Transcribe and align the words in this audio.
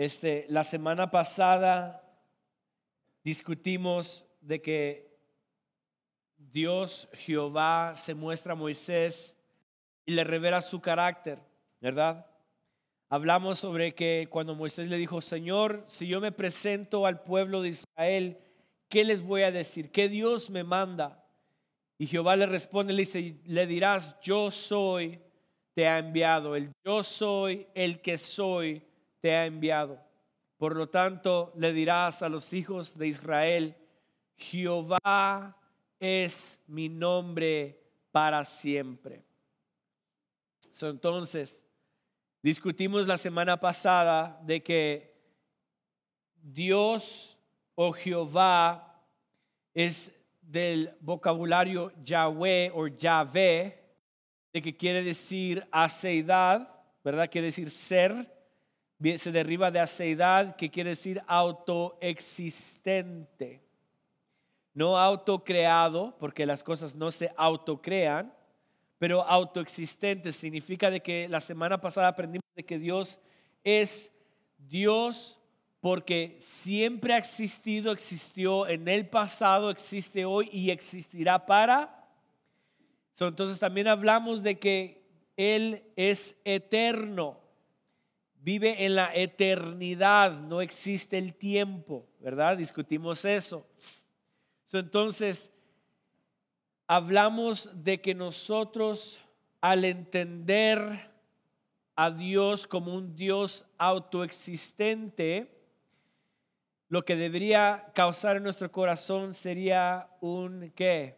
Este, 0.00 0.46
la 0.48 0.64
semana 0.64 1.10
pasada 1.10 2.02
discutimos 3.22 4.24
de 4.40 4.62
que 4.62 5.14
Dios, 6.38 7.06
Jehová, 7.12 7.92
se 7.94 8.14
muestra 8.14 8.54
a 8.54 8.56
Moisés 8.56 9.36
y 10.06 10.12
le 10.12 10.24
revela 10.24 10.62
su 10.62 10.80
carácter, 10.80 11.38
¿verdad? 11.82 12.24
Hablamos 13.10 13.58
sobre 13.58 13.94
que 13.94 14.26
cuando 14.30 14.54
Moisés 14.54 14.88
le 14.88 14.96
dijo, 14.96 15.20
Señor, 15.20 15.84
si 15.88 16.06
yo 16.06 16.18
me 16.18 16.32
presento 16.32 17.04
al 17.04 17.22
pueblo 17.22 17.60
de 17.60 17.68
Israel, 17.68 18.38
¿qué 18.88 19.04
les 19.04 19.20
voy 19.20 19.42
a 19.42 19.52
decir? 19.52 19.90
¿Qué 19.90 20.08
Dios 20.08 20.48
me 20.48 20.64
manda? 20.64 21.26
Y 21.98 22.06
Jehová 22.06 22.36
le 22.36 22.46
responde, 22.46 22.94
le 22.94 23.02
dice, 23.02 23.36
le 23.44 23.66
dirás, 23.66 24.18
yo 24.22 24.50
soy, 24.50 25.20
te 25.74 25.86
ha 25.86 25.98
enviado. 25.98 26.56
El 26.56 26.72
yo 26.86 27.02
soy, 27.02 27.66
el 27.74 28.00
que 28.00 28.16
soy, 28.16 28.82
te 29.20 29.34
ha 29.34 29.46
enviado. 29.46 30.00
Por 30.56 30.76
lo 30.76 30.88
tanto, 30.88 31.52
le 31.56 31.72
dirás 31.72 32.22
a 32.22 32.28
los 32.28 32.52
hijos 32.52 32.98
de 32.98 33.08
Israel, 33.08 33.76
Jehová 34.36 35.56
es 35.98 36.58
mi 36.66 36.88
nombre 36.88 37.80
para 38.10 38.44
siempre. 38.44 39.24
entonces, 40.80 41.62
discutimos 42.42 43.06
la 43.06 43.16
semana 43.16 43.58
pasada 43.58 44.40
de 44.44 44.62
que 44.62 45.14
Dios 46.42 47.38
o 47.74 47.92
Jehová 47.92 49.02
es 49.74 50.12
del 50.40 50.96
vocabulario 51.00 51.92
Yahweh 52.02 52.72
o 52.74 52.86
Yahvé, 52.88 53.80
de 54.52 54.62
que 54.62 54.76
quiere 54.76 55.02
decir 55.02 55.66
aceidad, 55.70 56.68
¿verdad? 57.04 57.30
Quiere 57.30 57.46
decir 57.46 57.70
ser 57.70 58.39
se 59.16 59.32
derriba 59.32 59.70
de 59.70 59.80
aceidad, 59.80 60.56
que 60.56 60.70
quiere 60.70 60.90
decir 60.90 61.22
autoexistente. 61.26 63.62
No 64.74 64.98
autocreado, 64.98 66.14
porque 66.18 66.44
las 66.46 66.62
cosas 66.62 66.94
no 66.94 67.10
se 67.10 67.32
autocrean, 67.36 68.32
pero 68.98 69.22
autoexistente 69.22 70.32
significa 70.32 70.90
de 70.90 71.00
que 71.00 71.26
la 71.28 71.40
semana 71.40 71.80
pasada 71.80 72.08
aprendimos 72.08 72.44
de 72.54 72.64
que 72.64 72.78
Dios 72.78 73.18
es 73.64 74.12
Dios 74.58 75.38
porque 75.80 76.36
siempre 76.40 77.14
ha 77.14 77.18
existido, 77.18 77.92
existió 77.92 78.68
en 78.68 78.86
el 78.86 79.08
pasado, 79.08 79.70
existe 79.70 80.26
hoy 80.26 80.50
y 80.52 80.70
existirá 80.70 81.46
para. 81.46 82.06
entonces 83.18 83.58
también 83.58 83.88
hablamos 83.88 84.42
de 84.42 84.58
que 84.58 85.02
Él 85.36 85.82
es 85.96 86.36
eterno 86.44 87.39
vive 88.42 88.84
en 88.84 88.94
la 88.94 89.14
eternidad, 89.14 90.32
no 90.32 90.60
existe 90.60 91.18
el 91.18 91.34
tiempo, 91.34 92.06
¿verdad? 92.20 92.56
Discutimos 92.56 93.24
eso. 93.24 93.66
Entonces, 94.72 95.50
hablamos 96.86 97.70
de 97.84 98.00
que 98.00 98.14
nosotros 98.14 99.20
al 99.60 99.84
entender 99.84 101.10
a 101.94 102.10
Dios 102.10 102.66
como 102.66 102.94
un 102.94 103.14
Dios 103.14 103.66
autoexistente, 103.76 105.60
lo 106.88 107.04
que 107.04 107.14
debería 107.14 107.92
causar 107.94 108.36
en 108.36 108.42
nuestro 108.42 108.72
corazón 108.72 109.34
sería 109.34 110.08
un 110.20 110.72
qué? 110.74 111.16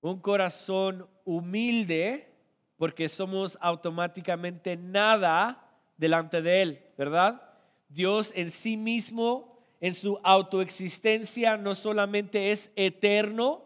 Un 0.00 0.20
corazón 0.20 1.08
humilde, 1.24 2.32
porque 2.78 3.08
somos 3.08 3.58
automáticamente 3.60 4.76
nada 4.76 5.68
delante 5.96 6.40
de 6.40 6.62
Él, 6.62 6.82
¿verdad? 6.96 7.42
Dios 7.88 8.32
en 8.34 8.50
sí 8.50 8.76
mismo, 8.76 9.58
en 9.80 9.94
su 9.94 10.18
autoexistencia, 10.22 11.56
no 11.56 11.74
solamente 11.74 12.52
es 12.52 12.70
eterno, 12.76 13.64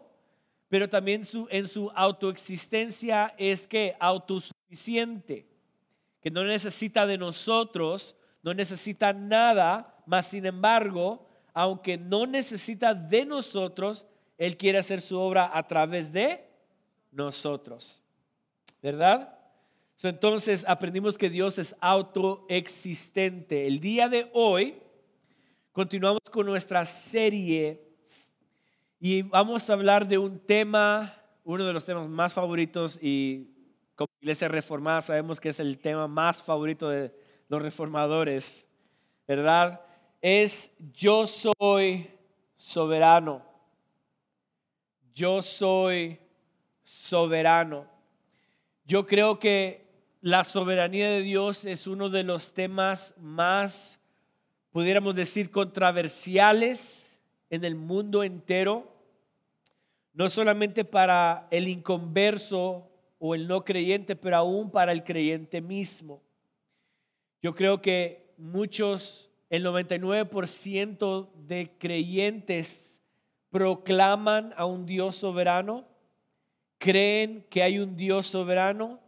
pero 0.67 0.89
también 0.89 1.23
su, 1.23 1.47
en 1.51 1.67
su 1.67 1.91
autoexistencia 1.95 3.35
es 3.37 3.67
que 3.67 3.95
autosuficiente, 3.99 5.47
que 6.21 6.31
no 6.31 6.43
necesita 6.43 7.05
de 7.05 7.17
nosotros, 7.17 8.15
no 8.41 8.53
necesita 8.53 9.13
nada, 9.13 10.01
más 10.07 10.27
sin 10.27 10.47
embargo, 10.47 11.29
aunque 11.53 11.97
no 11.97 12.25
necesita 12.25 12.95
de 12.95 13.25
nosotros, 13.25 14.07
Él 14.39 14.57
quiere 14.57 14.79
hacer 14.79 15.01
su 15.01 15.19
obra 15.19 15.51
a 15.53 15.67
través 15.67 16.11
de 16.11 16.49
nosotros. 17.11 18.02
¿Verdad? 18.83 19.39
Entonces 20.03 20.65
aprendimos 20.67 21.17
que 21.17 21.29
Dios 21.29 21.57
es 21.57 21.73
autoexistente. 21.79 23.65
El 23.65 23.79
día 23.79 24.09
de 24.09 24.29
hoy 24.33 24.75
continuamos 25.71 26.21
con 26.29 26.45
nuestra 26.45 26.83
serie 26.83 27.81
y 28.99 29.21
vamos 29.21 29.69
a 29.69 29.73
hablar 29.73 30.05
de 30.05 30.17
un 30.17 30.37
tema, 30.37 31.15
uno 31.45 31.65
de 31.65 31.71
los 31.71 31.85
temas 31.85 32.09
más 32.09 32.33
favoritos 32.33 32.99
y 33.01 33.47
como 33.95 34.09
iglesia 34.19 34.49
reformada 34.49 34.99
sabemos 34.99 35.39
que 35.39 35.49
es 35.49 35.61
el 35.61 35.77
tema 35.77 36.09
más 36.09 36.41
favorito 36.41 36.89
de 36.89 37.15
los 37.47 37.61
reformadores, 37.61 38.67
¿verdad? 39.25 39.79
Es 40.21 40.69
yo 40.91 41.25
soy 41.25 42.09
soberano. 42.57 43.45
Yo 45.13 45.41
soy 45.41 46.19
soberano. 46.83 47.92
Yo 48.93 49.07
creo 49.07 49.39
que 49.39 49.87
la 50.21 50.43
soberanía 50.43 51.09
de 51.09 51.23
Dios 51.23 51.65
es 51.65 51.87
uno 51.87 52.09
de 52.09 52.21
los 52.21 52.53
temas 52.53 53.15
más, 53.17 53.99
pudiéramos 54.69 55.15
decir, 55.15 55.49
controversiales 55.49 57.19
en 57.49 57.63
el 57.65 57.73
mundo 57.73 58.23
entero, 58.23 58.87
no 60.13 60.29
solamente 60.29 60.85
para 60.85 61.47
el 61.49 61.69
inconverso 61.69 62.87
o 63.17 63.33
el 63.33 63.47
no 63.47 63.65
creyente, 63.65 64.15
pero 64.15 64.37
aún 64.37 64.69
para 64.69 64.91
el 64.91 65.03
creyente 65.03 65.59
mismo. 65.59 66.21
Yo 67.41 67.55
creo 67.55 67.81
que 67.81 68.35
muchos, 68.37 69.31
el 69.49 69.65
99% 69.65 71.29
de 71.47 71.71
creyentes 71.79 73.01
proclaman 73.49 74.53
a 74.55 74.65
un 74.65 74.85
Dios 74.85 75.15
soberano, 75.15 75.87
creen 76.83 77.45
que 77.49 77.63
hay 77.63 77.79
un 77.79 77.95
Dios 77.95 78.27
soberano, 78.27 78.99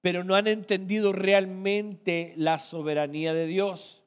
pero 0.00 0.24
no 0.24 0.34
han 0.34 0.46
entendido 0.46 1.12
realmente 1.12 2.32
la 2.38 2.58
soberanía 2.58 3.34
de 3.34 3.46
Dios. 3.46 4.02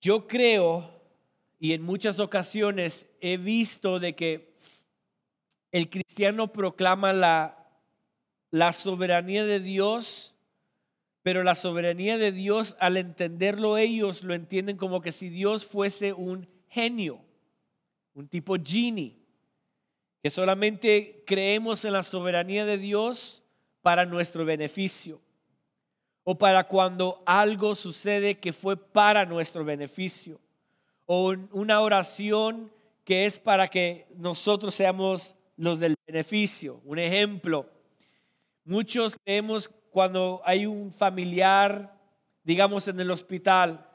Yo 0.00 0.26
creo, 0.26 1.00
y 1.60 1.72
en 1.72 1.82
muchas 1.82 2.18
ocasiones 2.18 3.06
he 3.20 3.36
visto 3.36 4.00
de 4.00 4.16
que 4.16 4.56
el 5.70 5.88
cristiano 5.88 6.52
proclama 6.52 7.12
la, 7.12 7.64
la 8.50 8.72
soberanía 8.72 9.44
de 9.44 9.60
Dios, 9.60 10.34
pero 11.22 11.44
la 11.44 11.54
soberanía 11.54 12.18
de 12.18 12.32
Dios, 12.32 12.74
al 12.80 12.96
entenderlo 12.96 13.78
ellos, 13.78 14.24
lo 14.24 14.34
entienden 14.34 14.76
como 14.76 15.00
que 15.00 15.12
si 15.12 15.28
Dios 15.28 15.64
fuese 15.64 16.12
un 16.12 16.48
genio, 16.66 17.20
un 18.14 18.26
tipo 18.26 18.56
genie 18.60 19.19
que 20.22 20.30
solamente 20.30 21.22
creemos 21.26 21.84
en 21.84 21.94
la 21.94 22.02
soberanía 22.02 22.64
de 22.64 22.78
Dios 22.78 23.42
para 23.82 24.04
nuestro 24.04 24.44
beneficio 24.44 25.20
o 26.24 26.36
para 26.36 26.64
cuando 26.64 27.22
algo 27.24 27.74
sucede 27.74 28.38
que 28.38 28.52
fue 28.52 28.76
para 28.76 29.24
nuestro 29.24 29.64
beneficio 29.64 30.38
o 31.06 31.34
una 31.52 31.80
oración 31.80 32.70
que 33.04 33.26
es 33.26 33.38
para 33.38 33.68
que 33.68 34.06
nosotros 34.16 34.74
seamos 34.74 35.34
los 35.56 35.80
del 35.80 35.96
beneficio. 36.06 36.80
Un 36.84 36.98
ejemplo, 36.98 37.66
muchos 38.64 39.16
creemos 39.24 39.68
cuando 39.90 40.40
hay 40.44 40.66
un 40.66 40.92
familiar, 40.92 41.98
digamos 42.44 42.86
en 42.86 43.00
el 43.00 43.10
hospital, 43.10 43.89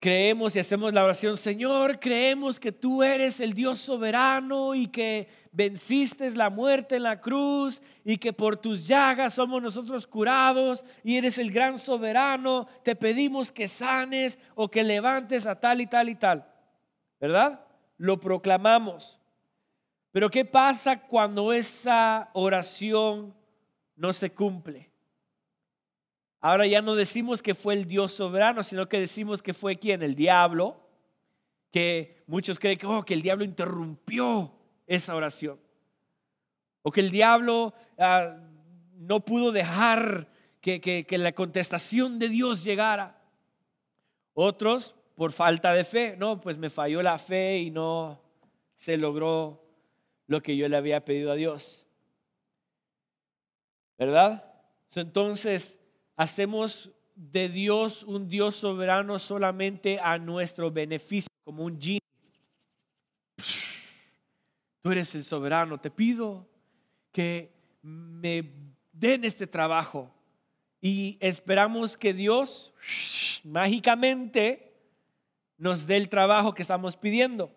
creemos 0.00 0.56
y 0.56 0.58
hacemos 0.58 0.94
la 0.94 1.04
oración, 1.04 1.36
Señor, 1.36 2.00
creemos 2.00 2.58
que 2.58 2.72
tú 2.72 3.02
eres 3.02 3.38
el 3.38 3.52
Dios 3.52 3.78
soberano 3.80 4.74
y 4.74 4.86
que 4.86 5.28
venciste 5.52 6.30
la 6.30 6.48
muerte 6.48 6.96
en 6.96 7.02
la 7.02 7.20
cruz 7.20 7.82
y 8.02 8.16
que 8.16 8.32
por 8.32 8.56
tus 8.56 8.88
llagas 8.88 9.34
somos 9.34 9.60
nosotros 9.60 10.06
curados 10.06 10.84
y 11.04 11.16
eres 11.16 11.36
el 11.36 11.52
gran 11.52 11.78
soberano, 11.78 12.66
te 12.82 12.96
pedimos 12.96 13.52
que 13.52 13.68
sanes 13.68 14.38
o 14.54 14.70
que 14.70 14.82
levantes 14.82 15.46
a 15.46 15.60
tal 15.60 15.82
y 15.82 15.86
tal 15.86 16.08
y 16.08 16.14
tal. 16.14 16.50
¿Verdad? 17.20 17.66
Lo 17.98 18.18
proclamamos. 18.18 19.20
Pero 20.12 20.30
¿qué 20.30 20.46
pasa 20.46 20.98
cuando 20.98 21.52
esa 21.52 22.30
oración 22.32 23.34
no 23.96 24.14
se 24.14 24.30
cumple? 24.32 24.89
Ahora 26.40 26.66
ya 26.66 26.80
no 26.80 26.94
decimos 26.94 27.42
que 27.42 27.54
fue 27.54 27.74
el 27.74 27.86
Dios 27.86 28.12
soberano, 28.12 28.62
sino 28.62 28.88
que 28.88 28.98
decimos 28.98 29.42
que 29.42 29.52
fue 29.52 29.76
quien, 29.76 30.02
el 30.02 30.14
diablo, 30.14 30.80
que 31.70 32.22
muchos 32.26 32.58
creen 32.58 32.78
que, 32.78 32.86
oh, 32.86 33.02
que 33.02 33.14
el 33.14 33.22
diablo 33.22 33.44
interrumpió 33.44 34.52
esa 34.86 35.14
oración. 35.14 35.60
O 36.82 36.90
que 36.90 37.00
el 37.00 37.10
diablo 37.10 37.74
ah, 37.98 38.36
no 38.96 39.20
pudo 39.20 39.52
dejar 39.52 40.28
que, 40.60 41.06
la 41.10 41.32
contestación 41.32 42.18
de 42.18 42.28
Dios 42.28 42.64
llegara. 42.64 43.18
Otros 44.34 44.94
por 45.14 45.32
falta 45.32 45.72
de 45.74 45.84
fe, 45.84 46.16
no, 46.16 46.40
pues 46.40 46.56
me 46.56 46.70
falló 46.70 47.02
la 47.02 47.18
fe 47.18 47.58
y 47.58 47.70
no 47.70 48.22
se 48.76 48.96
logró 48.96 49.62
lo 50.26 50.42
que 50.42 50.56
yo 50.56 50.68
le 50.68 50.76
había 50.76 51.04
pedido 51.04 51.32
a 51.32 51.34
Dios. 51.34 51.86
¿Verdad? 53.98 54.44
Entonces, 54.94 55.78
hacemos 56.20 56.90
de 57.14 57.48
Dios 57.48 58.02
un 58.02 58.28
Dios 58.28 58.54
soberano 58.56 59.18
solamente 59.18 59.98
a 59.98 60.18
nuestro 60.18 60.70
beneficio, 60.70 61.30
como 61.44 61.64
un 61.64 61.80
genie. 61.80 61.98
Tú 64.82 64.92
eres 64.92 65.14
el 65.14 65.24
soberano, 65.24 65.80
te 65.80 65.90
pido 65.90 66.46
que 67.10 67.50
me 67.80 68.52
den 68.92 69.24
este 69.24 69.46
trabajo. 69.46 70.14
Y 70.82 71.16
esperamos 71.20 71.96
que 71.96 72.12
Dios 72.12 72.74
mágicamente 73.42 74.74
nos 75.56 75.86
dé 75.86 75.96
el 75.96 76.10
trabajo 76.10 76.52
que 76.52 76.60
estamos 76.60 76.96
pidiendo. 76.96 77.50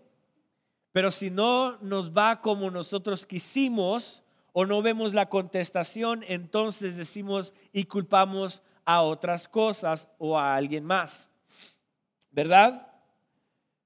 Pero 0.94 1.12
si 1.12 1.30
no 1.30 1.77
nos 1.81 2.13
va 2.13 2.39
como 2.39 2.71
nosotros 2.71 3.25
quisimos 3.25 4.22
o 4.53 4.65
no 4.65 4.81
vemos 4.81 5.13
la 5.13 5.27
contestación, 5.27 6.23
entonces 6.27 6.95
decimos 6.95 7.53
y 7.73 7.85
culpamos 7.85 8.61
a 8.85 9.01
otras 9.01 9.47
cosas 9.47 10.07
o 10.17 10.39
a 10.39 10.55
alguien 10.55 10.85
más. 10.85 11.29
¿Verdad? 12.31 12.88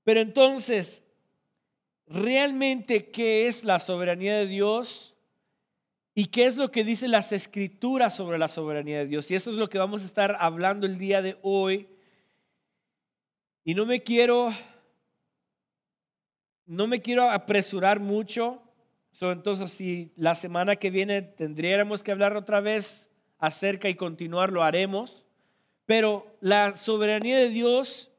Pero 0.03 0.21
entonces, 0.21 1.03
¿realmente 2.05 3.09
qué 3.09 3.47
es 3.47 3.63
la 3.63 3.79
soberanía 3.79 4.37
de 4.37 4.47
Dios? 4.47 5.15
¿Y 6.13 6.27
qué 6.27 6.45
es 6.45 6.57
lo 6.57 6.71
que 6.71 6.83
dicen 6.83 7.11
las 7.11 7.31
escrituras 7.31 8.15
sobre 8.15 8.37
la 8.37 8.47
soberanía 8.47 8.99
de 8.99 9.07
Dios? 9.07 9.29
Y 9.31 9.35
eso 9.35 9.51
es 9.51 9.57
lo 9.57 9.69
que 9.69 9.77
vamos 9.77 10.03
a 10.03 10.05
estar 10.05 10.37
hablando 10.39 10.85
el 10.85 10.97
día 10.97 11.21
de 11.21 11.37
hoy. 11.41 11.87
Y 13.63 13.73
no 13.73 13.85
me 13.85 14.03
quiero 14.03 14.51
no 16.65 16.85
me 16.85 17.01
quiero 17.01 17.31
apresurar 17.31 17.99
mucho. 17.99 18.61
Entonces, 19.21 19.71
si 19.71 20.11
la 20.15 20.35
semana 20.35 20.75
que 20.75 20.91
viene 20.91 21.21
tendríamos 21.21 22.03
que 22.03 22.11
hablar 22.11 22.37
otra 22.37 22.61
vez 22.61 23.07
acerca 23.39 23.89
y 23.89 23.95
continuar, 23.95 24.51
lo 24.51 24.63
haremos. 24.63 25.25
Pero 25.85 26.37
la 26.41 26.75
soberanía 26.75 27.37
de 27.37 27.49
Dios 27.49 28.11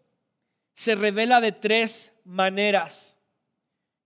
se 0.73 0.95
revela 0.95 1.41
de 1.41 1.53
tres 1.53 2.13
maneras. 2.25 3.17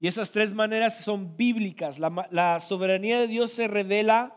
Y 0.00 0.08
esas 0.08 0.32
tres 0.32 0.52
maneras 0.52 0.98
son 1.04 1.36
bíblicas. 1.36 1.98
La, 1.98 2.60
soberanía 2.60 3.20
de 3.20 3.28
Dios 3.28 3.52
se 3.52 3.68
revela 3.68 4.34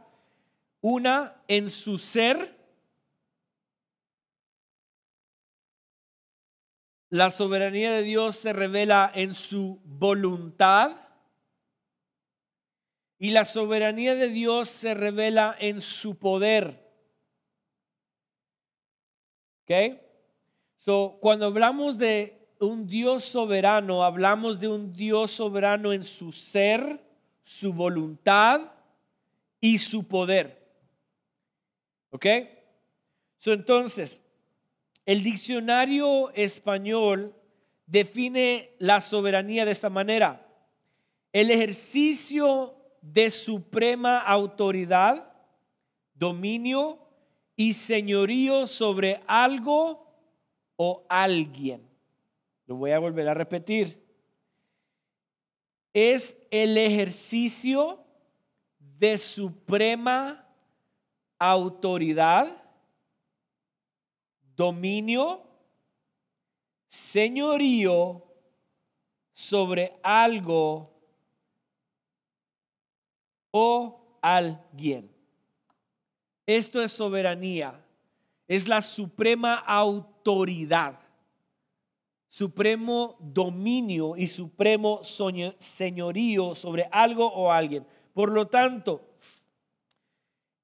una 0.80 1.42
en 1.48 1.70
su 1.70 1.98
ser. 1.98 2.56
La 7.10 7.32
soberanía 7.32 7.92
de 7.92 8.04
Dios 8.04 8.36
se 8.36 8.54
revela 8.54 9.12
en 9.16 9.34
su 9.34 9.82
voluntad. 9.84 11.05
Y 13.26 13.32
la 13.32 13.44
soberanía 13.44 14.14
de 14.14 14.30
Dios 14.30 14.70
se 14.70 14.94
revela 14.94 15.56
en 15.60 15.82
su 15.82 16.14
poder. 16.14 16.80
¿Ok? 19.64 20.00
So, 20.78 21.18
cuando 21.20 21.48
hablamos 21.48 21.98
de 21.98 22.38
un 22.60 22.86
Dios 22.86 23.26
soberano, 23.26 24.04
hablamos 24.04 24.60
de 24.60 24.68
un 24.68 24.94
Dios 24.94 25.32
soberano 25.32 25.92
en 25.92 26.04
su 26.04 26.32
ser, 26.32 27.04
su 27.44 27.74
voluntad 27.74 28.62
y 29.60 29.80
su 29.80 30.08
poder. 30.08 30.64
¿Ok? 32.12 32.28
So, 33.40 33.54
entonces, 33.54 34.22
el 35.04 35.24
diccionario 35.24 36.30
español 36.36 37.34
define 37.88 38.76
la 38.78 39.02
soberanía 39.02 39.66
de 39.66 39.72
esta 39.72 39.90
manera. 39.90 40.48
El 41.34 41.50
ejercicio 41.50 42.75
de 43.12 43.30
suprema 43.30 44.20
autoridad, 44.20 45.32
dominio 46.16 47.00
y 47.56 47.74
señorío 47.74 48.66
sobre 48.68 49.22
algo 49.28 50.08
o 50.76 51.06
alguien. 51.08 51.88
Lo 52.66 52.76
voy 52.76 52.92
a 52.92 53.00
volver 53.00 53.30
a 53.30 53.34
repetir. 53.34 54.04
Es 55.94 56.36
el 56.50 56.78
ejercicio 56.78 58.04
de 58.80 59.18
suprema 59.18 60.48
autoridad, 61.38 62.64
dominio, 64.56 65.44
señorío 66.90 68.24
sobre 69.34 70.00
algo 70.02 70.95
o 73.58 74.02
alguien. 74.22 75.10
Esto 76.46 76.82
es 76.82 76.92
soberanía, 76.92 77.82
es 78.50 78.68
la 78.68 78.82
suprema 78.82 79.56
autoridad, 79.56 81.00
supremo 82.28 83.16
dominio 83.22 84.18
y 84.18 84.28
supremo 84.28 85.00
señorío 85.58 86.54
sobre 86.54 86.90
algo 86.92 87.28
o 87.28 87.50
alguien. 87.50 87.88
Por 88.14 88.30
lo 88.30 88.46
tanto, 88.46 89.02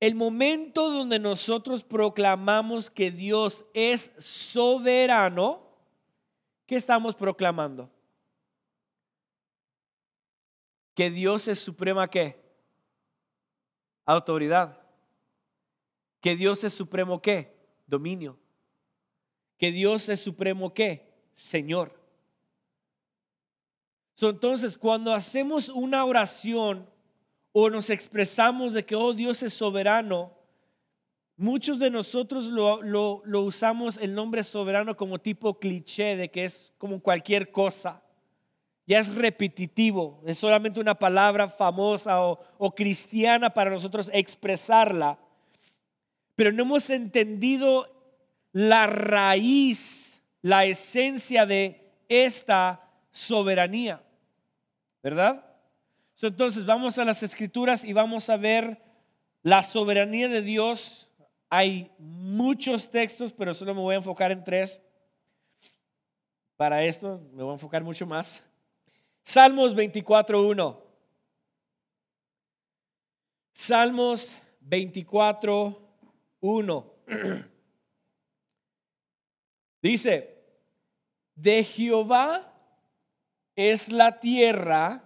el 0.02 0.14
momento 0.14 0.92
donde 0.92 1.18
nosotros 1.18 1.86
proclamamos 1.86 2.90
que 2.90 3.10
Dios 3.10 3.64
es 3.74 4.12
soberano, 4.18 5.62
¿qué 6.66 6.76
estamos 6.76 7.16
proclamando? 7.16 7.90
Que 10.94 11.10
Dios 11.10 11.48
es 11.48 11.58
suprema 11.58 12.10
qué? 12.10 12.41
Autoridad. 14.06 14.82
Que 16.20 16.36
Dios 16.36 16.64
es 16.64 16.74
supremo 16.74 17.22
qué? 17.22 17.56
Dominio. 17.88 18.38
Que 19.58 19.72
Dios 19.72 20.10
es 20.10 20.20
supremo 20.20 20.74
qué? 20.74 21.12
Señor. 21.36 22.00
entonces, 24.20 24.78
cuando 24.78 25.14
hacemos 25.14 25.70
una 25.70 26.06
oración 26.06 26.88
o 27.52 27.70
nos 27.70 27.90
expresamos 27.90 28.74
de 28.74 28.86
que, 28.86 28.96
oh, 28.96 29.14
Dios 29.14 29.42
es 29.42 29.54
soberano, 29.54 30.38
muchos 31.36 31.80
de 31.80 31.90
nosotros 31.90 32.48
lo, 32.48 32.82
lo 32.84 33.42
usamos 33.42 33.98
el 33.98 34.14
nombre 34.14 34.44
soberano 34.44 34.96
como 34.96 35.20
tipo 35.20 35.60
cliché, 35.60 36.16
de 36.16 36.30
que 36.30 36.46
es 36.46 36.72
como 36.78 37.02
cualquier 37.02 37.52
cosa 37.52 38.04
ya 38.86 39.00
es 39.00 39.16
repetitivo, 39.16 40.22
es 40.26 40.38
solamente 40.38 40.80
una 40.80 40.96
palabra 40.96 41.48
famosa 41.48 42.22
o, 42.22 42.76
cristiana 42.76 43.50
para 43.50 43.72
nosotros 43.72 44.10
expresarla, 44.14 45.18
pero 46.36 46.52
no 46.52 46.64
hemos 46.64 46.90
entendido 46.90 47.88
la 48.52 48.88
raíz, 48.88 50.22
la 50.42 50.66
esencia 50.66 51.46
de 51.46 51.92
esta 52.10 52.82
soberanía, 53.12 54.02
¿verdad? 55.04 55.46
Entonces 56.22 56.66
vamos 56.66 57.00
a 57.00 57.06
las 57.06 57.24
escrituras 57.24 57.84
y 57.84 57.94
vamos 57.94 58.30
a 58.30 58.38
ver 58.38 58.82
la 59.42 59.64
soberanía 59.64 60.28
de 60.28 60.42
Dios. 60.42 61.08
Hay 61.50 61.92
muchos 61.98 62.92
textos, 62.92 63.34
pero 63.34 63.54
solo 63.54 63.74
me 63.74 63.82
voy 63.82 63.96
a 63.96 63.98
enfocar 63.98 64.32
en 64.32 64.44
tres. 64.44 64.80
Para 66.58 66.84
esto 66.84 67.22
me 67.34 67.42
voy 67.42 67.52
a 67.52 67.54
enfocar 67.54 67.84
mucho 67.84 68.06
más. 68.06 68.44
Salmos 69.24 69.76
24.1. 69.76 70.78
Salmos 73.54 74.38
24.1. 74.68 76.92
Dice, 79.82 80.38
de 81.36 81.64
Jehová 81.64 82.48
es 83.56 83.92
la 83.92 84.20
tierra 84.20 85.04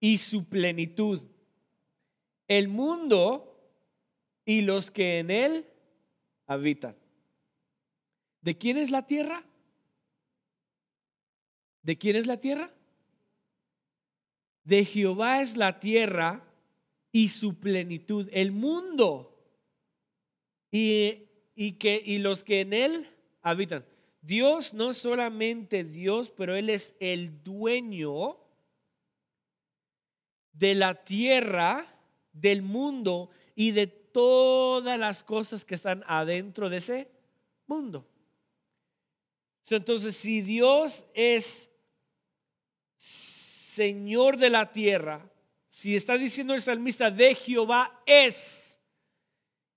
y 0.00 0.18
su 0.18 0.48
plenitud, 0.48 1.22
el 2.48 2.68
mundo 2.68 3.52
y 4.44 4.62
los 4.62 4.90
que 4.90 5.18
en 5.18 5.30
él 5.30 5.66
habitan. 6.46 6.96
¿De 8.40 8.56
quién 8.56 8.76
es 8.76 8.90
la 8.90 9.06
tierra? 9.06 9.44
¿De 11.82 11.98
quién 11.98 12.16
es 12.16 12.26
la 12.26 12.36
tierra? 12.36 12.72
De 14.66 14.84
Jehová 14.84 15.42
es 15.42 15.56
la 15.56 15.78
tierra 15.78 16.44
y 17.12 17.28
su 17.28 17.54
plenitud, 17.54 18.28
el 18.32 18.50
mundo 18.50 19.32
y, 20.72 21.72
que, 21.78 22.02
y 22.04 22.18
los 22.18 22.42
que 22.42 22.62
en 22.62 22.72
él 22.72 23.08
habitan. 23.42 23.86
Dios 24.20 24.74
no 24.74 24.92
solamente 24.92 25.84
Dios, 25.84 26.30
pero 26.30 26.56
Él 26.56 26.68
es 26.68 26.96
el 26.98 27.44
dueño 27.44 28.36
de 30.52 30.74
la 30.74 31.04
tierra, 31.04 31.86
del 32.32 32.62
mundo 32.62 33.30
y 33.54 33.70
de 33.70 33.86
todas 33.86 34.98
las 34.98 35.22
cosas 35.22 35.64
que 35.64 35.76
están 35.76 36.02
adentro 36.08 36.68
de 36.68 36.78
ese 36.78 37.08
mundo. 37.68 38.04
Entonces, 39.70 40.16
si 40.16 40.40
Dios 40.40 41.04
es 41.14 41.70
Señor 43.76 44.38
de 44.38 44.48
la 44.48 44.72
tierra, 44.72 45.30
si 45.70 45.94
está 45.94 46.16
diciendo 46.16 46.54
el 46.54 46.62
salmista 46.62 47.10
de 47.10 47.34
Jehová 47.34 48.02
es, 48.06 48.80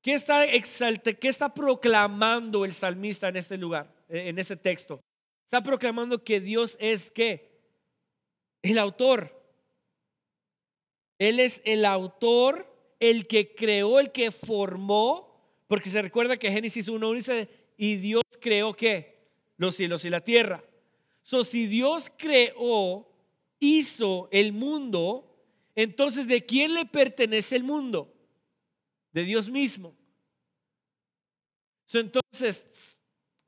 ¿qué 0.01 0.13
está 0.13 0.45
exalte, 0.45 1.17
qué 1.17 1.27
está 1.27 1.53
proclamando 1.53 2.63
el 2.63 2.71
salmista 2.71 3.27
en 3.27 3.35
este 3.35 3.57
lugar, 3.57 3.93
en 4.07 4.39
ese 4.39 4.55
texto? 4.55 5.01
Está 5.43 5.61
proclamando 5.61 6.23
que 6.23 6.39
Dios 6.39 6.77
es 6.79 7.11
qué? 7.11 7.59
El 8.61 8.77
autor. 8.77 9.37
Él 11.17 11.41
es 11.41 11.61
el 11.65 11.83
autor, 11.83 12.73
el 13.01 13.27
que 13.27 13.53
creó, 13.53 13.99
el 13.99 14.13
que 14.13 14.31
formó, 14.31 15.43
porque 15.67 15.89
se 15.89 16.01
recuerda 16.01 16.37
que 16.37 16.53
Génesis 16.53 16.87
1 16.87 17.11
dice, 17.11 17.49
y 17.75 17.97
Dios 17.97 18.23
creó 18.39 18.73
qué? 18.73 19.27
Los 19.57 19.75
cielos 19.75 20.05
y 20.05 20.09
la 20.09 20.21
tierra. 20.21 20.63
So, 21.21 21.43
si 21.43 21.67
Dios 21.67 22.09
creó, 22.17 23.08
hizo 23.59 24.29
el 24.31 24.53
mundo, 24.53 25.25
entonces 25.75 26.27
¿de 26.27 26.45
quién 26.45 26.73
le 26.73 26.85
pertenece 26.85 27.55
el 27.55 27.63
mundo? 27.63 28.13
De 29.11 29.23
Dios 29.23 29.49
mismo. 29.49 29.95
Entonces, 31.91 32.65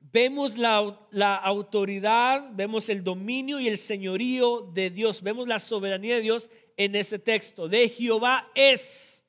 vemos 0.00 0.58
la, 0.58 0.98
la, 1.10 1.36
autoridad, 1.36 2.50
vemos 2.52 2.88
el 2.88 3.04
dominio 3.04 3.60
y 3.60 3.68
el 3.68 3.78
señorío 3.78 4.70
de 4.72 4.90
Dios, 4.90 5.22
vemos 5.22 5.46
la 5.46 5.60
soberanía 5.60 6.16
de 6.16 6.22
Dios 6.22 6.50
en 6.76 6.96
ese 6.96 7.18
texto. 7.18 7.68
De 7.68 7.88
Jehová 7.88 8.50
es 8.54 9.24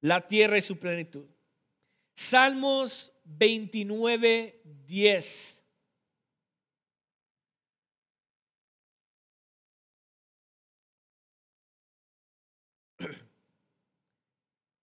la 0.00 0.28
tierra 0.28 0.58
y 0.58 0.62
su 0.62 0.76
plenitud. 0.76 1.24
Salmos 2.14 3.12
29, 3.24 4.60
10. 4.86 5.53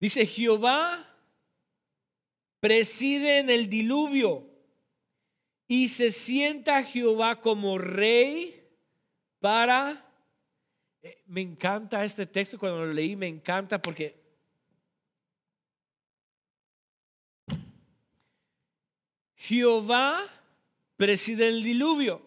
Dice, 0.01 0.25
Jehová 0.25 1.07
preside 2.59 3.37
en 3.37 3.51
el 3.51 3.69
diluvio 3.69 4.49
y 5.67 5.89
se 5.89 6.11
sienta 6.11 6.83
Jehová 6.83 7.39
como 7.39 7.77
rey 7.77 8.67
para... 9.39 10.05
Eh, 11.03 11.21
me 11.27 11.41
encanta 11.41 12.03
este 12.03 12.25
texto, 12.25 12.57
cuando 12.57 12.83
lo 12.83 12.91
leí 12.91 13.15
me 13.15 13.27
encanta 13.27 13.79
porque... 13.79 14.19
Jehová 19.35 20.27
preside 20.97 21.47
el 21.47 21.63
diluvio 21.63 22.23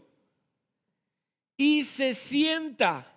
y 1.56 1.82
se 1.82 2.14
sienta. 2.14 3.16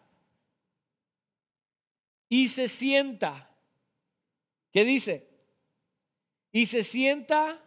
Y 2.28 2.48
se 2.48 2.68
sienta. 2.68 3.47
¿Qué 4.78 4.86
dice? 4.86 5.28
Y 6.52 6.68
se 6.68 6.84
sienta 6.84 7.60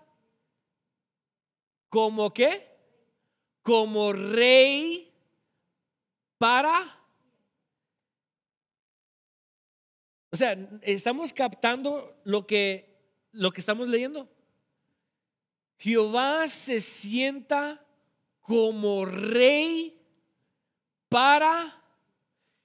como 1.89 2.33
qué? 2.33 2.69
Como 3.63 4.13
rey 4.13 5.13
para... 6.39 7.05
O 10.31 10.37
sea, 10.37 10.57
estamos 10.83 11.33
captando 11.33 12.17
lo 12.23 12.47
que, 12.47 12.97
lo 13.33 13.51
que 13.51 13.59
estamos 13.59 13.89
leyendo. 13.89 14.29
Jehová 15.79 16.47
se 16.47 16.79
sienta 16.79 17.85
como 18.41 19.05
rey 19.05 20.01
para... 21.09 21.77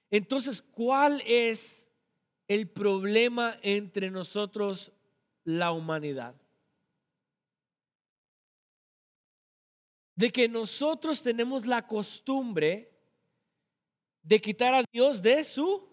Entonces, 0.08 0.62
¿cuál 0.62 1.20
es 1.26 1.85
el 2.48 2.68
problema 2.68 3.58
entre 3.62 4.10
nosotros, 4.10 4.92
la 5.44 5.72
humanidad? 5.72 6.34
de 10.16 10.32
que 10.32 10.48
nosotros 10.48 11.22
tenemos 11.22 11.66
la 11.66 11.86
costumbre 11.86 12.90
de 14.22 14.40
quitar 14.40 14.74
a 14.74 14.82
Dios 14.90 15.22
de 15.22 15.44
su 15.44 15.86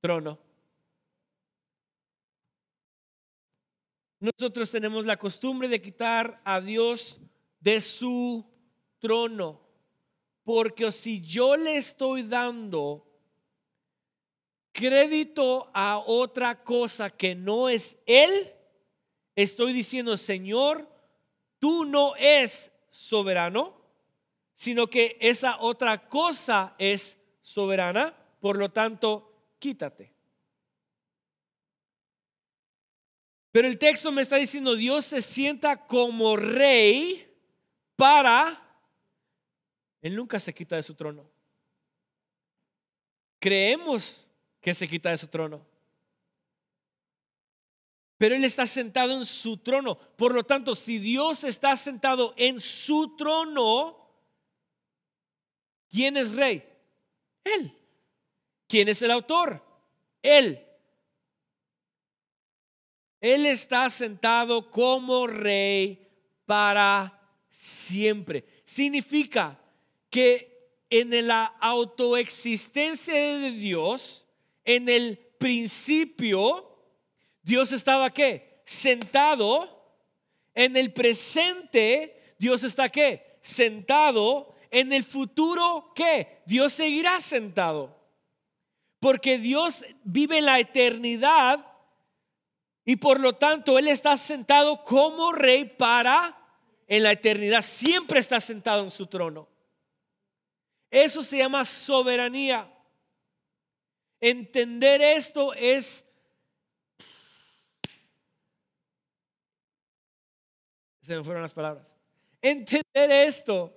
trono. 0.00 0.38
Nosotros 4.18 4.70
tenemos 4.70 5.04
la 5.04 5.18
costumbre 5.18 5.68
de 5.68 5.82
quitar 5.82 6.40
a 6.44 6.60
Dios 6.60 7.20
de 7.60 7.80
su 7.80 8.46
trono. 8.98 9.60
Porque 10.42 10.90
si 10.90 11.20
yo 11.20 11.56
le 11.56 11.76
estoy 11.76 12.22
dando 12.22 13.06
crédito 14.72 15.70
a 15.74 15.98
otra 15.98 16.64
cosa 16.64 17.10
que 17.10 17.34
no 17.34 17.68
es 17.68 17.96
Él, 18.06 18.52
estoy 19.36 19.72
diciendo, 19.72 20.16
Señor, 20.16 20.88
tú 21.58 21.84
no 21.84 22.16
es 22.16 22.72
soberano, 22.90 23.80
sino 24.56 24.88
que 24.88 25.16
esa 25.20 25.60
otra 25.60 26.08
cosa 26.08 26.74
es 26.78 27.18
soberana, 27.42 28.16
por 28.40 28.56
lo 28.56 28.70
tanto, 28.70 29.54
quítate. 29.58 30.12
Pero 33.52 33.68
el 33.68 33.78
texto 33.78 34.10
me 34.10 34.22
está 34.22 34.36
diciendo, 34.36 34.74
Dios 34.74 35.04
se 35.04 35.20
sienta 35.20 35.86
como 35.86 36.36
rey 36.36 37.28
para... 37.96 38.58
Él 40.00 40.16
nunca 40.16 40.40
se 40.40 40.54
quita 40.54 40.76
de 40.76 40.82
su 40.82 40.94
trono. 40.94 41.30
Creemos 43.38 44.26
que 44.62 44.72
se 44.72 44.88
quita 44.88 45.10
de 45.10 45.18
su 45.18 45.28
trono 45.28 45.60
pero 48.22 48.36
Él 48.36 48.44
está 48.44 48.68
sentado 48.68 49.16
en 49.16 49.24
su 49.24 49.56
trono. 49.56 49.98
Por 49.98 50.32
lo 50.32 50.44
tanto, 50.44 50.76
si 50.76 51.00
Dios 51.00 51.42
está 51.42 51.74
sentado 51.74 52.34
en 52.36 52.60
su 52.60 53.16
trono, 53.16 53.98
¿quién 55.90 56.16
es 56.16 56.32
rey? 56.32 56.64
Él. 57.42 57.76
¿Quién 58.68 58.88
es 58.88 59.02
el 59.02 59.10
autor? 59.10 59.60
Él. 60.22 60.64
Él 63.20 63.44
está 63.44 63.90
sentado 63.90 64.70
como 64.70 65.26
rey 65.26 66.08
para 66.46 67.20
siempre. 67.50 68.44
Significa 68.64 69.58
que 70.10 70.76
en 70.90 71.26
la 71.26 71.46
autoexistencia 71.60 73.14
de 73.14 73.50
Dios, 73.50 74.24
en 74.64 74.88
el 74.88 75.18
principio, 75.38 76.68
Dios 77.42 77.72
estaba 77.72 78.10
qué? 78.10 78.62
Sentado. 78.64 79.80
En 80.54 80.76
el 80.76 80.92
presente, 80.92 82.34
Dios 82.38 82.62
está 82.62 82.88
qué? 82.88 83.38
Sentado. 83.42 84.54
En 84.70 84.92
el 84.92 85.04
futuro, 85.04 85.92
¿qué? 85.94 86.42
Dios 86.46 86.72
seguirá 86.72 87.20
sentado. 87.20 87.98
Porque 89.00 89.38
Dios 89.38 89.84
vive 90.04 90.40
la 90.40 90.60
eternidad 90.60 91.66
y 92.84 92.96
por 92.96 93.20
lo 93.20 93.34
tanto 93.34 93.78
Él 93.78 93.88
está 93.88 94.16
sentado 94.16 94.82
como 94.84 95.32
rey 95.32 95.64
para 95.64 96.38
en 96.86 97.02
la 97.02 97.12
eternidad. 97.12 97.62
Siempre 97.62 98.20
está 98.20 98.40
sentado 98.40 98.82
en 98.82 98.90
su 98.90 99.06
trono. 99.06 99.48
Eso 100.90 101.22
se 101.22 101.38
llama 101.38 101.64
soberanía. 101.64 102.71
Entender 104.24 105.02
esto 105.02 105.52
es 105.52 106.06
Se 111.02 111.16
me 111.16 111.24
fueron 111.24 111.42
las 111.42 111.52
palabras. 111.52 111.84
Entender 112.40 113.10
esto 113.10 113.76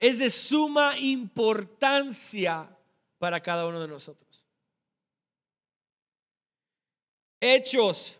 es 0.00 0.18
de 0.18 0.28
suma 0.28 0.98
importancia 0.98 2.68
para 3.18 3.40
cada 3.40 3.66
uno 3.66 3.80
de 3.80 3.86
nosotros. 3.86 4.44
Hechos 7.38 8.18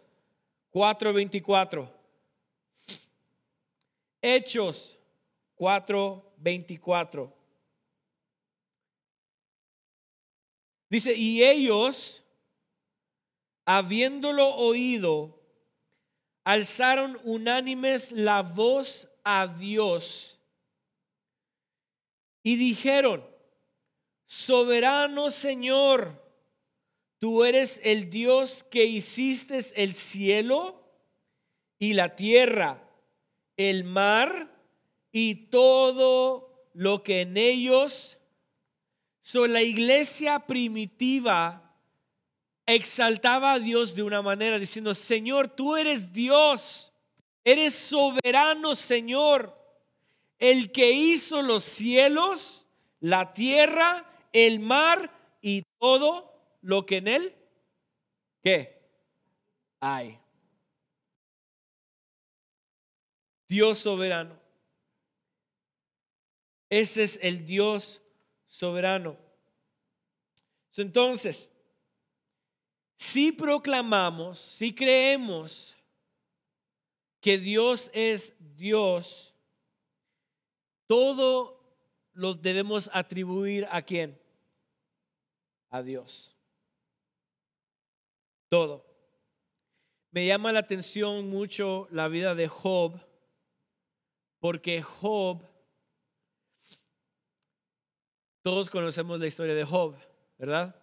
4:24. 0.70 1.90
Hechos 4.22 4.96
4:24. 5.56 7.39
Dice, 10.90 11.14
y 11.14 11.42
ellos, 11.42 12.22
habiéndolo 13.64 14.48
oído, 14.56 15.40
alzaron 16.44 17.18
unánimes 17.24 18.12
la 18.12 18.42
voz 18.42 19.08
a 19.24 19.46
Dios 19.46 20.40
y 22.42 22.56
dijeron, 22.56 23.24
soberano 24.26 25.30
Señor, 25.30 26.20
tú 27.18 27.44
eres 27.44 27.80
el 27.84 28.10
Dios 28.10 28.64
que 28.64 28.84
hiciste 28.84 29.58
el 29.74 29.94
cielo 29.94 30.82
y 31.78 31.94
la 31.94 32.16
tierra, 32.16 32.88
el 33.56 33.84
mar 33.84 34.50
y 35.12 35.46
todo 35.46 36.70
lo 36.72 37.02
que 37.02 37.22
en 37.22 37.36
ellos. 37.36 38.16
Son 39.20 39.52
la 39.52 39.62
iglesia 39.62 40.40
primitiva 40.40 41.70
exaltaba 42.66 43.52
a 43.52 43.58
Dios 43.58 43.94
de 43.94 44.02
una 44.02 44.22
manera 44.22 44.58
diciendo, 44.58 44.94
Señor, 44.94 45.48
tú 45.48 45.76
eres 45.76 46.12
Dios, 46.12 46.92
eres 47.44 47.74
soberano, 47.74 48.74
Señor, 48.74 49.56
el 50.38 50.72
que 50.72 50.92
hizo 50.92 51.42
los 51.42 51.64
cielos, 51.64 52.66
la 53.00 53.34
tierra, 53.34 54.06
el 54.32 54.60
mar 54.60 55.10
y 55.40 55.64
todo 55.78 56.32
lo 56.62 56.86
que 56.86 56.98
en 56.98 57.08
él, 57.08 57.34
¿qué? 58.42 58.80
Hay. 59.80 60.18
Dios 63.48 63.78
soberano. 63.78 64.38
Ese 66.68 67.02
es 67.02 67.18
el 67.22 67.44
Dios 67.44 68.00
soberano. 68.50 69.16
Entonces, 70.76 71.48
si 72.96 73.32
proclamamos, 73.32 74.38
si 74.38 74.74
creemos 74.74 75.74
que 77.20 77.38
Dios 77.38 77.90
es 77.94 78.34
Dios, 78.56 79.34
todo 80.86 81.58
lo 82.12 82.34
debemos 82.34 82.90
atribuir 82.92 83.66
a 83.70 83.82
quién? 83.82 84.20
A 85.70 85.82
Dios. 85.82 86.36
Todo. 88.48 88.84
Me 90.10 90.26
llama 90.26 90.52
la 90.52 90.58
atención 90.58 91.28
mucho 91.28 91.86
la 91.90 92.08
vida 92.08 92.34
de 92.34 92.48
Job, 92.48 93.00
porque 94.40 94.82
Job 94.82 95.40
todos 98.42 98.70
conocemos 98.70 99.20
la 99.20 99.26
historia 99.26 99.54
de 99.54 99.64
Job, 99.64 99.96
¿verdad? 100.38 100.74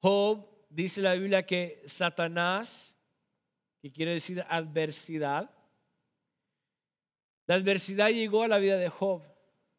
Job 0.00 0.46
dice 0.70 1.02
la 1.02 1.14
Biblia 1.14 1.44
que 1.44 1.82
Satanás, 1.86 2.96
que 3.82 3.92
quiere 3.92 4.12
decir 4.12 4.44
adversidad, 4.48 5.50
la 7.46 7.56
adversidad 7.56 8.10
llegó 8.10 8.44
a 8.44 8.48
la 8.48 8.58
vida 8.58 8.76
de 8.76 8.88
Job 8.88 9.22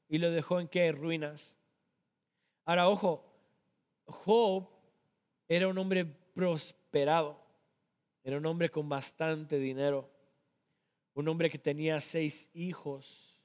y 0.10 0.18
lo 0.18 0.30
dejó 0.30 0.60
en 0.60 0.68
qué? 0.68 0.92
Ruinas. 0.92 1.56
Ahora, 2.66 2.90
ojo, 2.90 3.26
Job 4.06 4.68
era 5.48 5.68
un 5.68 5.78
hombre 5.78 6.06
prosperado, 6.06 7.42
era 8.24 8.38
un 8.38 8.46
hombre 8.46 8.70
con 8.70 8.88
bastante 8.88 9.58
dinero, 9.58 10.10
un 11.14 11.28
hombre 11.28 11.50
que 11.50 11.58
tenía 11.58 12.00
seis 12.00 12.50
hijos, 12.54 13.36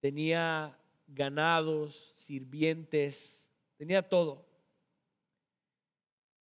tenía 0.00 0.79
ganados, 1.14 2.12
sirvientes, 2.16 3.38
tenía 3.76 4.08
todo. 4.08 4.46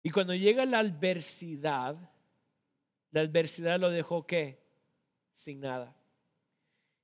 Y 0.02 0.12
cuando 0.12 0.34
llega 0.34 0.66
la 0.66 0.80
adversidad, 0.80 1.98
la 3.12 3.22
adversidad 3.22 3.80
lo 3.80 3.90
dejó 3.90 4.26
qué? 4.26 4.60
Sin 5.36 5.60
nada. 5.60 5.96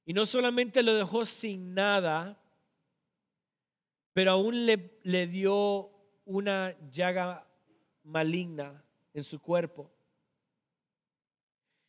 Y 0.06 0.14
no 0.14 0.26
solamente 0.26 0.84
lo 0.84 0.94
dejó 0.94 1.26
sin 1.26 1.74
nada, 1.74 2.42
pero 4.14 4.32
aún 4.32 4.66
le, 4.66 5.00
le 5.04 5.28
dio 5.28 5.92
una 6.25 6.75
llaga 6.92 7.48
maligna 8.04 8.84
en 9.14 9.24
su 9.24 9.42
cuerpo. 9.42 9.92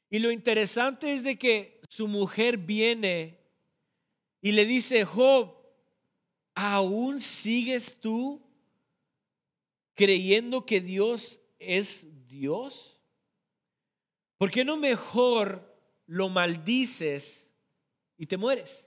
Y 0.08 0.18
lo 0.18 0.30
interesante 0.30 1.12
es 1.12 1.24
de 1.24 1.38
que 1.38 1.80
su 1.88 2.08
mujer 2.08 2.58
viene 2.58 3.38
y 4.40 4.52
le 4.52 4.64
dice, 4.64 5.04
Job, 5.04 5.55
¿aún 6.56 7.20
sigues 7.20 8.00
tú 8.00 8.42
creyendo 9.94 10.64
que 10.66 10.80
Dios 10.80 11.38
es 11.58 12.08
Dios? 12.26 12.98
¿Por 14.38 14.50
qué 14.50 14.64
no 14.64 14.76
mejor 14.76 15.78
lo 16.06 16.28
maldices 16.30 17.46
y 18.16 18.26
te 18.26 18.38
mueres? 18.38 18.84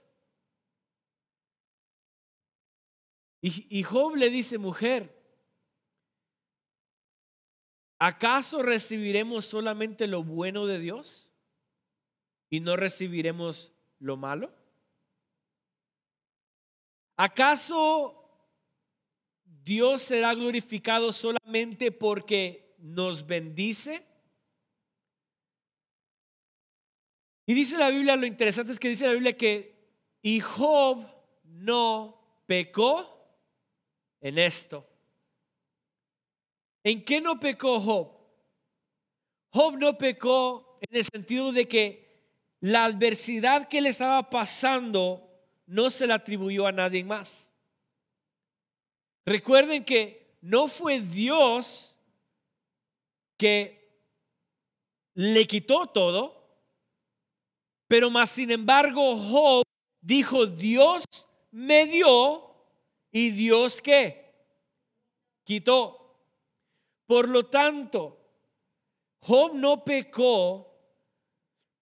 Y, 3.42 3.82
Job 3.84 4.16
le 4.16 4.28
dice, 4.28 4.58
mujer, 4.58 5.16
¿acaso 7.98 8.62
recibiremos 8.62 9.46
solamente 9.46 10.06
lo 10.06 10.22
bueno 10.22 10.66
de 10.66 10.78
Dios 10.78 11.30
y 12.50 12.60
no 12.60 12.76
recibiremos 12.76 13.72
lo 13.98 14.18
malo? 14.18 14.59
¿Acaso 17.22 18.16
Dios 19.44 20.00
será 20.00 20.32
glorificado 20.32 21.12
solamente 21.12 21.92
porque 21.92 22.74
nos 22.78 23.26
bendice? 23.26 24.02
Y 27.44 27.52
dice 27.52 27.76
la 27.76 27.90
Biblia, 27.90 28.16
lo 28.16 28.24
interesante 28.24 28.72
es 28.72 28.80
que 28.80 28.88
dice 28.88 29.06
la 29.06 29.12
Biblia 29.12 29.36
que 29.36 30.00
y 30.22 30.40
Job 30.40 31.06
no 31.44 32.42
pecó 32.46 33.06
en 34.22 34.38
esto. 34.38 34.88
¿En 36.82 37.04
qué 37.04 37.20
no 37.20 37.38
pecó 37.38 37.80
Job? 37.80 38.16
Job 39.50 39.76
no 39.76 39.98
pecó 39.98 40.78
en 40.80 40.96
el 40.96 41.04
sentido 41.04 41.52
de 41.52 41.68
que 41.68 42.32
la 42.60 42.86
adversidad 42.86 43.68
que 43.68 43.82
le 43.82 43.90
estaba 43.90 44.30
pasando 44.30 45.29
no 45.70 45.88
se 45.88 46.06
la 46.06 46.16
atribuyó 46.16 46.66
a 46.66 46.72
nadie 46.72 47.04
más. 47.04 47.46
Recuerden 49.24 49.84
que 49.84 50.36
no 50.40 50.66
fue 50.66 50.98
Dios 50.98 51.94
que 53.36 53.88
le 55.14 55.46
quitó 55.46 55.86
todo, 55.86 56.44
pero 57.86 58.10
más 58.10 58.30
sin 58.30 58.50
embargo 58.50 59.16
Job 59.16 59.62
dijo, 60.00 60.44
Dios 60.44 61.04
me 61.52 61.86
dio 61.86 62.52
y 63.12 63.30
Dios 63.30 63.80
qué? 63.80 64.34
Quitó. 65.44 66.18
Por 67.06 67.28
lo 67.28 67.46
tanto, 67.46 68.18
Job 69.20 69.54
no 69.54 69.84
pecó 69.84 70.66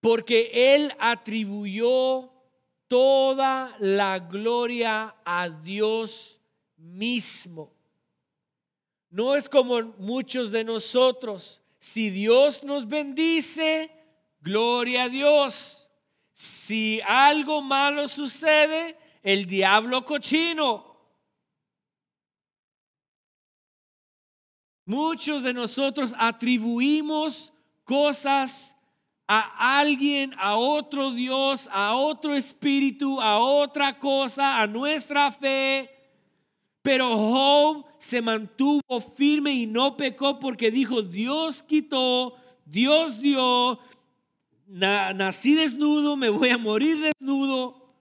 porque 0.01 0.75
él 0.75 0.95
atribuyó 0.99 2.38
toda 2.89 3.77
la 3.79 4.19
gloria 4.19 5.15
a 5.25 5.49
Dios 5.49 6.41
mismo. 6.77 7.73
No 9.11 9.35
es 9.35 9.49
como 9.49 9.83
muchos 9.99 10.51
de 10.51 10.65
nosotros. 10.65 11.61
Si 11.79 12.11
Dios 12.11 12.65
nos 12.65 12.89
bendice, 12.89 13.91
gloria 14.41 15.05
a 15.05 15.09
Dios. 15.09 15.89
Si 16.33 17.01
algo 17.07 17.63
malo 17.63 18.09
sucede, 18.09 18.97
el 19.23 19.47
diablo 19.47 20.05
cochino. 20.05 20.89
Muchos 24.85 25.43
de 25.43 25.53
nosotros 25.53 26.15
atribuimos 26.19 27.53
cosas 27.85 28.75
a 29.29 29.79
alguien, 29.79 30.35
a 30.39 30.57
otro 30.57 31.11
Dios, 31.11 31.69
a 31.71 31.95
otro 31.95 32.35
espíritu, 32.35 33.21
a 33.21 33.39
otra 33.39 33.99
cosa, 33.99 34.59
a 34.61 34.67
nuestra 34.67 35.31
fe. 35.31 35.91
Pero 36.81 37.15
Job 37.15 37.85
se 37.99 38.23
mantuvo 38.23 39.01
firme 39.15 39.53
y 39.53 39.67
no 39.67 39.99
pecó 39.99 40.41
porque 40.41 40.71
dijo, 40.71 41.03
Dios 41.03 41.63
quitó, 41.63 42.37
Dios 42.65 43.21
dio, 43.21 43.79
nací 44.67 45.55
desnudo, 45.55 46.17
me 46.17 46.31
voy 46.31 46.49
a 46.49 46.57
morir 46.57 46.99
desnudo. 46.99 47.95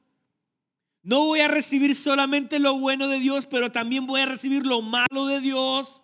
No 1.03 1.25
voy 1.25 1.41
a 1.41 1.49
recibir 1.49 1.93
solamente 1.95 2.57
lo 2.59 2.79
bueno 2.79 3.09
de 3.09 3.19
Dios, 3.19 3.45
pero 3.47 3.69
también 3.71 4.07
voy 4.07 4.21
a 4.21 4.25
recibir 4.25 4.65
lo 4.65 4.81
malo 4.81 5.25
de 5.25 5.41
Dios. 5.41 6.01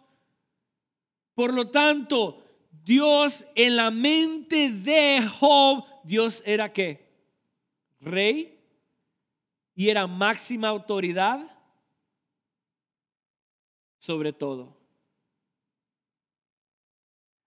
Por 1.34 1.54
lo 1.54 1.70
tanto, 1.70 2.43
Dios 2.84 3.46
en 3.56 3.78
la 3.78 3.92
mente 3.92 4.70
de 4.70 5.26
Job, 5.40 5.86
Dios 6.04 6.44
era 6.46 6.72
qué? 6.72 7.10
Rey 8.00 8.60
y 9.74 9.90
era 9.90 10.06
máxima 10.06 10.68
autoridad 10.68 11.50
sobre 14.04 14.34
todo. 14.34 14.76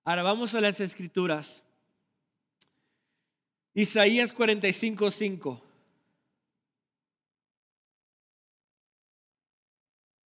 Ahora 0.05 0.22
vamos 0.22 0.55
a 0.55 0.61
las 0.62 0.81
escrituras. 0.81 1.62
Isaías 3.75 4.33
45, 4.33 5.11
5. 5.11 5.62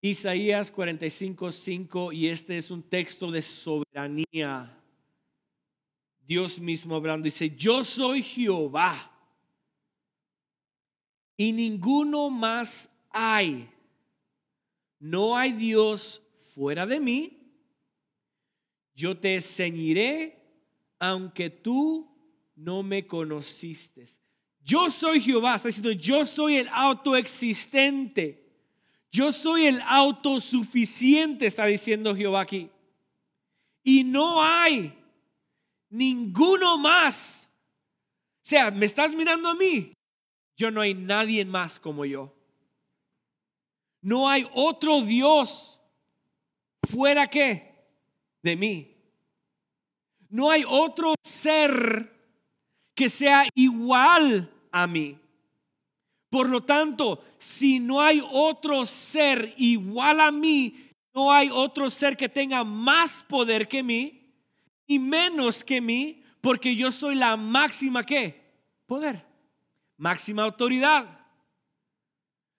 Isaías 0.02 0.70
45, 0.70 1.50
5, 1.50 2.12
y 2.12 2.28
este 2.28 2.56
es 2.58 2.70
un 2.70 2.82
texto 2.82 3.30
de 3.30 3.42
soberanía. 3.42 4.79
Dios 6.30 6.60
mismo 6.60 6.94
hablando, 6.94 7.24
dice, 7.24 7.50
yo 7.56 7.82
soy 7.82 8.22
Jehová 8.22 9.10
y 11.36 11.50
ninguno 11.50 12.30
más 12.30 12.88
hay. 13.10 13.68
No 15.00 15.36
hay 15.36 15.50
Dios 15.50 16.22
fuera 16.54 16.86
de 16.86 17.00
mí. 17.00 17.36
Yo 18.94 19.18
te 19.18 19.40
ceñiré 19.40 20.38
aunque 21.00 21.50
tú 21.50 22.08
no 22.54 22.84
me 22.84 23.08
conociste. 23.08 24.06
Yo 24.62 24.88
soy 24.88 25.20
Jehová, 25.20 25.56
está 25.56 25.66
diciendo, 25.66 25.90
yo 25.90 26.24
soy 26.24 26.58
el 26.58 26.68
autoexistente. 26.68 28.54
Yo 29.10 29.32
soy 29.32 29.66
el 29.66 29.80
autosuficiente, 29.80 31.46
está 31.46 31.66
diciendo 31.66 32.14
Jehová 32.14 32.42
aquí. 32.42 32.70
Y 33.82 34.04
no 34.04 34.40
hay 34.40 34.99
ninguno 35.90 36.78
más. 36.78 37.48
O 38.38 38.48
sea, 38.50 38.70
¿me 38.70 38.86
estás 38.86 39.12
mirando 39.12 39.50
a 39.50 39.54
mí? 39.54 39.92
Yo 40.56 40.70
no 40.70 40.80
hay 40.80 40.94
nadie 40.94 41.44
más 41.44 41.78
como 41.78 42.04
yo. 42.04 42.34
No 44.02 44.28
hay 44.28 44.48
otro 44.54 45.02
Dios 45.02 45.80
fuera 46.88 47.26
que 47.28 47.74
de 48.42 48.56
mí. 48.56 48.96
No 50.28 50.50
hay 50.50 50.64
otro 50.66 51.14
ser 51.22 52.10
que 52.94 53.10
sea 53.10 53.46
igual 53.54 54.50
a 54.70 54.86
mí. 54.86 55.18
Por 56.30 56.48
lo 56.48 56.62
tanto, 56.62 57.24
si 57.38 57.80
no 57.80 58.00
hay 58.00 58.22
otro 58.30 58.86
ser 58.86 59.52
igual 59.56 60.20
a 60.20 60.30
mí, 60.30 60.90
no 61.12 61.32
hay 61.32 61.50
otro 61.50 61.90
ser 61.90 62.16
que 62.16 62.28
tenga 62.28 62.62
más 62.62 63.24
poder 63.24 63.66
que 63.66 63.82
mí 63.82 64.19
y 64.90 64.98
menos 64.98 65.62
que 65.62 65.80
mí, 65.80 66.20
porque 66.40 66.74
yo 66.74 66.90
soy 66.90 67.14
la 67.14 67.36
máxima 67.36 68.04
que 68.04 68.58
poder, 68.86 69.24
máxima 69.96 70.42
autoridad. 70.42 71.28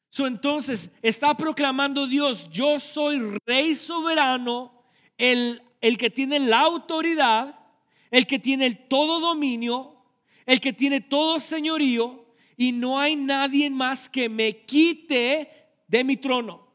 So, 0.08 0.26
entonces 0.26 0.90
está 1.02 1.36
proclamando 1.36 2.08
Dios, 2.08 2.50
yo 2.50 2.80
soy 2.80 3.20
rey 3.46 3.76
soberano, 3.76 4.82
el, 5.18 5.62
el 5.82 5.98
que 5.98 6.10
tiene 6.10 6.40
la 6.40 6.62
autoridad, 6.62 7.60
el 8.10 8.26
que 8.26 8.40
tiene 8.40 8.66
el 8.66 8.88
todo 8.88 9.20
dominio, 9.20 10.02
el 10.46 10.62
que 10.62 10.72
tiene 10.72 11.02
todo 11.02 11.38
señorío, 11.42 12.34
y 12.56 12.72
no 12.72 12.98
hay 12.98 13.18
nadie 13.18 13.70
más 13.70 14.08
que 14.08 14.30
me 14.30 14.64
quite 14.64 15.50
de 15.86 16.04
mi 16.06 16.16
trono. 16.16 16.66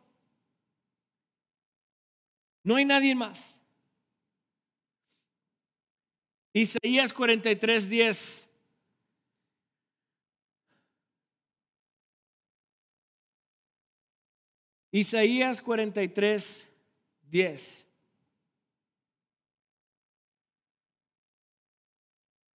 No 2.63 2.77
hay 2.77 2.85
nadie 2.85 3.15
más. 3.15 3.56
Isaías 6.59 7.13
43, 7.13 7.87
10. 7.87 8.49
Isaías 14.91 15.61
43, 15.61 16.67
10. 17.25 17.87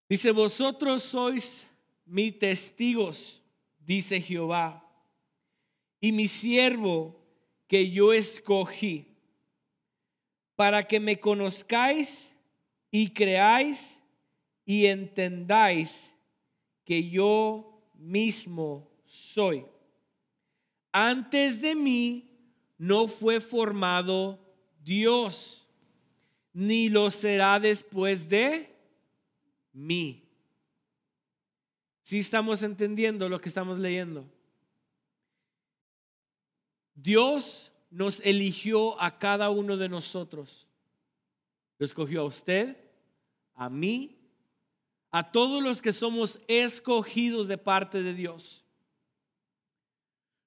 Dice, 0.10 0.32
vosotros 0.32 1.04
sois 1.04 1.68
mis 2.04 2.40
testigos, 2.40 3.40
dice 3.78 4.20
Jehová, 4.20 4.84
y 6.00 6.12
mi 6.12 6.28
siervo 6.28 7.24
que 7.68 7.92
yo 7.92 8.14
escogí, 8.14 9.16
para 10.56 10.88
que 10.88 11.00
me 11.00 11.20
conozcáis 11.20 12.31
y 12.92 13.10
creáis 13.12 14.00
y 14.66 14.86
entendáis 14.86 16.14
que 16.86 17.10
yo 17.10 17.82
mismo 17.96 18.92
soy. 19.06 19.66
Antes 20.92 21.62
de 21.62 21.74
mí 21.74 22.30
no 22.78 23.08
fue 23.08 23.40
formado 23.40 24.40
Dios, 24.84 25.66
ni 26.54 26.90
lo 26.90 27.10
será 27.10 27.60
después 27.60 28.28
de 28.28 28.76
mí. 29.72 30.28
Si 32.04 32.20
estamos 32.20 32.62
entendiendo 32.62 33.30
lo 33.30 33.40
que 33.40 33.48
estamos 33.48 33.80
leyendo. 33.80 34.26
Dios 36.94 37.72
nos 37.90 38.20
eligió 38.22 39.00
a 39.02 39.18
cada 39.18 39.50
uno 39.50 39.78
de 39.78 39.88
nosotros. 39.88 40.68
Lo 41.78 41.86
escogió 41.86 42.22
a 42.22 42.26
usted, 42.26 42.78
a 43.56 43.70
mí, 43.70 44.18
a 45.12 45.32
todos 45.32 45.62
los 45.62 45.82
que 45.82 45.92
somos 45.92 46.40
escogidos 46.48 47.48
de 47.48 47.58
parte 47.58 48.02
de 48.04 48.14
Dios. 48.14 48.66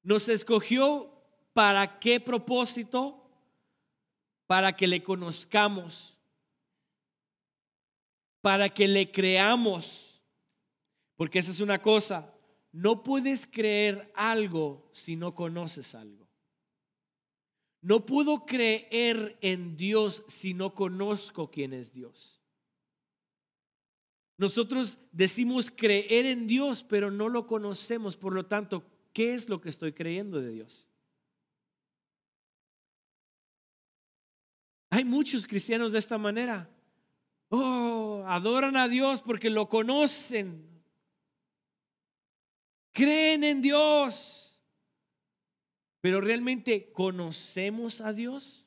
Nos 0.02 0.28
escogió 0.28 1.10
para 1.52 1.98
qué 1.98 2.20
propósito? 2.20 3.20
Para 4.46 4.74
que 4.76 4.86
le 4.86 5.02
conozcamos, 5.02 6.18
para 8.40 8.68
que 8.68 8.86
le 8.86 9.10
creamos 9.10 10.14
porque 11.16 11.38
esa 11.38 11.52
es 11.52 11.60
una 11.60 11.80
cosa, 11.80 12.34
no 12.72 13.02
puedes 13.02 13.46
creer 13.46 14.10
algo 14.14 14.90
si 14.92 15.16
no 15.16 15.34
conoces 15.34 15.94
algo. 15.94 16.28
No 17.80 18.06
puedo 18.06 18.46
creer 18.46 19.36
en 19.40 19.76
Dios 19.76 20.24
si 20.26 20.54
no 20.54 20.74
conozco 20.74 21.50
quién 21.50 21.72
es 21.72 21.92
Dios. 21.92 22.42
Nosotros 24.36 24.98
decimos 25.12 25.70
creer 25.70 26.26
en 26.26 26.46
Dios, 26.46 26.82
pero 26.82 27.10
no 27.10 27.28
lo 27.28 27.46
conocemos. 27.46 28.16
Por 28.16 28.34
lo 28.34 28.46
tanto, 28.46 28.84
¿qué 29.12 29.34
es 29.34 29.48
lo 29.48 29.60
que 29.60 29.68
estoy 29.68 29.92
creyendo 29.92 30.40
de 30.40 30.50
Dios? 30.50 30.88
Hay 34.90 35.04
muchos 35.04 35.46
cristianos 35.46 35.92
de 35.92 35.98
esta 35.98 36.18
manera. 36.18 36.68
Oh, 37.48 38.24
adoran 38.26 38.76
a 38.76 38.88
Dios 38.88 39.22
porque 39.22 39.50
lo 39.50 39.68
conocen, 39.68 40.64
creen 42.92 43.44
en 43.44 43.62
Dios, 43.62 44.60
pero 46.00 46.20
realmente 46.20 46.90
conocemos 46.92 48.00
a 48.00 48.12
Dios. 48.12 48.64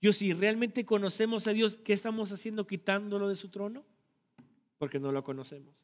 Yo 0.00 0.12
si 0.12 0.32
realmente 0.32 0.84
conocemos 0.84 1.46
a 1.46 1.52
Dios, 1.52 1.76
¿qué 1.76 1.92
estamos 1.92 2.32
haciendo 2.32 2.66
quitándolo 2.66 3.28
de 3.28 3.36
su 3.36 3.48
trono? 3.48 3.84
Porque 4.82 4.98
no 4.98 5.12
lo 5.12 5.22
conocemos. 5.22 5.76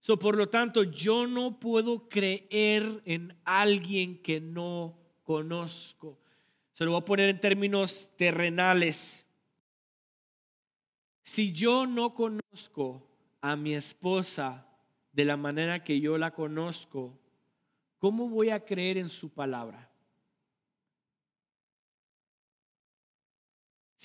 So, 0.00 0.18
por 0.18 0.36
lo 0.36 0.48
tanto, 0.48 0.82
yo 0.82 1.28
no 1.28 1.60
puedo 1.60 2.08
creer 2.08 3.00
en 3.04 3.38
alguien 3.44 4.20
que 4.20 4.40
no 4.40 4.98
conozco. 5.22 6.18
Se 6.72 6.84
lo 6.84 6.90
voy 6.90 7.02
a 7.02 7.04
poner 7.04 7.28
en 7.28 7.40
términos 7.40 8.10
terrenales. 8.16 9.24
Si 11.22 11.52
yo 11.52 11.86
no 11.86 12.12
conozco 12.14 13.08
a 13.40 13.54
mi 13.54 13.74
esposa 13.74 14.66
de 15.12 15.24
la 15.24 15.36
manera 15.36 15.84
que 15.84 16.00
yo 16.00 16.18
la 16.18 16.32
conozco, 16.32 17.16
¿cómo 18.00 18.28
voy 18.28 18.50
a 18.50 18.64
creer 18.64 18.98
en 18.98 19.08
su 19.08 19.30
palabra? 19.32 19.87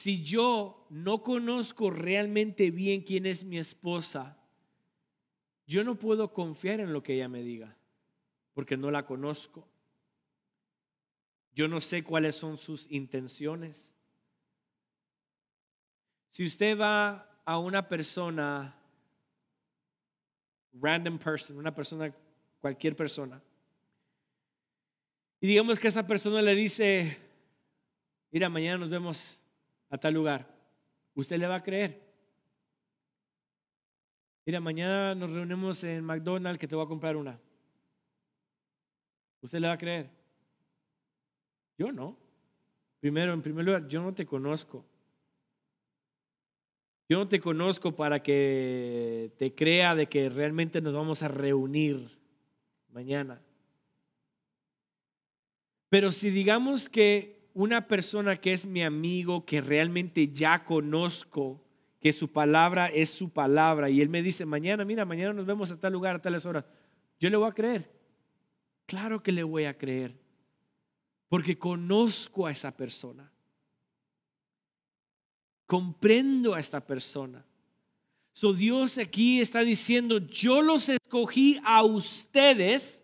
Si 0.04 0.22
yo 0.22 0.86
no 0.90 1.24
conozco 1.24 1.90
realmente 1.90 2.72
bien 2.72 3.04
quién 3.04 3.26
es 3.26 3.46
mi 3.46 3.58
esposa, 3.58 4.38
yo 5.66 5.86
no 5.86 5.98
puedo 5.98 6.34
confiar 6.34 6.82
en 6.82 6.92
lo 6.92 7.02
que 7.02 7.14
ella 7.14 7.30
me 7.30 7.42
diga, 7.42 7.78
porque 8.54 8.76
no 8.76 8.92
la 8.92 9.06
conozco. 9.06 9.66
Yo 11.54 11.70
no 11.70 11.80
sé 11.80 12.04
cuáles 12.04 12.36
son 12.36 12.58
sus 12.58 12.92
intenciones. 12.92 13.90
Si 16.32 16.44
usted 16.44 16.78
va 16.78 17.40
a 17.46 17.58
una 17.58 17.88
persona 17.88 18.76
random 20.82 21.18
person, 21.18 21.56
una 21.56 21.74
persona, 21.74 22.14
cualquier 22.60 22.94
persona. 22.94 23.42
Y 25.40 25.48
digamos 25.48 25.80
que 25.80 25.88
esa 25.88 26.06
persona 26.06 26.42
le 26.42 26.56
dice, 26.56 27.18
mira, 28.32 28.50
mañana 28.50 28.80
nos 28.80 28.90
vemos 28.90 29.40
a 29.94 29.98
tal 30.00 30.16
lugar. 30.16 30.48
¿Usted 31.14 31.38
le 31.38 31.46
va 31.46 31.58
a 31.58 31.64
creer? 31.64 32.02
Mira, 34.44 34.60
mañana 34.60 35.14
nos 35.14 35.30
reunimos 35.30 35.84
en 35.84 36.04
McDonald's 36.04 36.60
que 36.60 36.68
te 36.68 36.76
voy 36.76 36.84
a 36.84 36.88
comprar 36.88 37.16
una. 37.16 37.40
¿Usted 39.42 39.60
le 39.60 39.68
va 39.68 39.74
a 39.74 39.78
creer? 39.78 40.10
Yo 41.78 41.92
no. 41.92 42.18
Primero, 43.02 43.34
en 43.34 43.44
primer 43.44 43.66
lugar, 43.66 43.88
yo 43.88 44.02
no 44.02 44.16
te 44.16 44.26
conozco. 44.26 44.84
Yo 47.08 47.20
no 47.20 47.28
te 47.28 47.40
conozco 47.40 47.96
para 47.96 48.24
que 48.24 49.32
te 49.38 49.54
crea 49.54 49.94
de 49.94 50.08
que 50.08 50.28
realmente 50.28 50.82
nos 50.82 50.96
vamos 50.96 51.22
a 51.22 51.28
reunir 51.28 52.18
mañana. 52.90 53.40
Pero 55.90 56.10
si 56.10 56.32
digamos 56.32 56.90
que 56.90 57.43
una 57.54 57.88
persona 57.88 58.40
que 58.40 58.54
es 58.54 58.66
mi 58.66 58.82
amigo, 58.84 59.46
que 59.46 59.62
realmente 59.62 60.28
ya 60.28 60.64
conozco, 60.64 61.64
que 62.00 62.12
su 62.12 62.32
palabra 62.32 62.88
es 62.88 63.10
su 63.10 63.30
palabra, 63.30 63.90
y 63.90 64.02
él 64.02 64.10
me 64.10 64.22
dice, 64.22 64.46
mañana, 64.46 64.84
mira, 64.84 65.06
mañana 65.06 65.34
nos 65.34 65.46
vemos 65.46 65.72
a 65.72 65.80
tal 65.80 65.94
lugar, 65.94 66.16
a 66.16 66.22
tales 66.22 66.46
horas, 66.46 66.66
yo 67.20 67.30
le 67.30 67.38
voy 67.38 67.50
a 67.50 67.54
creer. 67.54 67.90
Claro 68.86 69.24
que 69.24 69.32
le 69.32 69.44
voy 69.44 69.66
a 69.66 69.78
creer, 69.78 70.18
porque 71.30 71.58
conozco 71.58 72.46
a 72.46 72.52
esa 72.52 72.76
persona. 72.76 73.32
Comprendo 75.66 76.54
a 76.54 76.60
esta 76.60 76.86
persona. 76.86 77.46
So 78.34 78.52
Dios 78.52 78.98
aquí 78.98 79.40
está 79.40 79.62
diciendo, 79.62 80.18
yo 80.18 80.62
los 80.62 80.90
escogí 80.90 81.62
a 81.64 81.84
ustedes, 81.84 83.02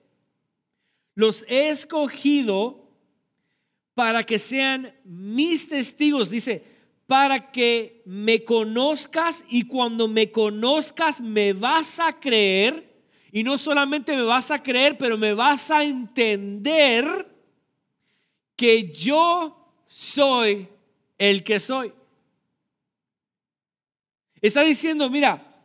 los 1.15 1.45
he 1.47 1.69
escogido 1.69 2.88
para 3.99 4.23
que 4.23 4.39
sean 4.39 4.95
mis 5.03 5.67
testigos. 5.67 6.29
Dice, 6.29 6.63
para 7.05 7.51
que 7.51 8.01
me 8.05 8.45
conozcas 8.45 9.43
y 9.49 9.63
cuando 9.63 10.07
me 10.07 10.31
conozcas 10.31 11.19
me 11.19 11.51
vas 11.51 11.99
a 11.99 12.17
creer. 12.17 13.03
Y 13.33 13.43
no 13.43 13.57
solamente 13.57 14.15
me 14.15 14.21
vas 14.21 14.51
a 14.51 14.63
creer, 14.63 14.97
pero 14.97 15.17
me 15.17 15.33
vas 15.33 15.69
a 15.69 15.83
entender 15.83 17.29
que 18.55 18.89
yo 18.89 19.69
soy 19.85 20.69
el 21.17 21.43
que 21.43 21.59
soy. 21.59 21.91
Está 24.41 24.62
diciendo, 24.62 25.09
mira, 25.09 25.62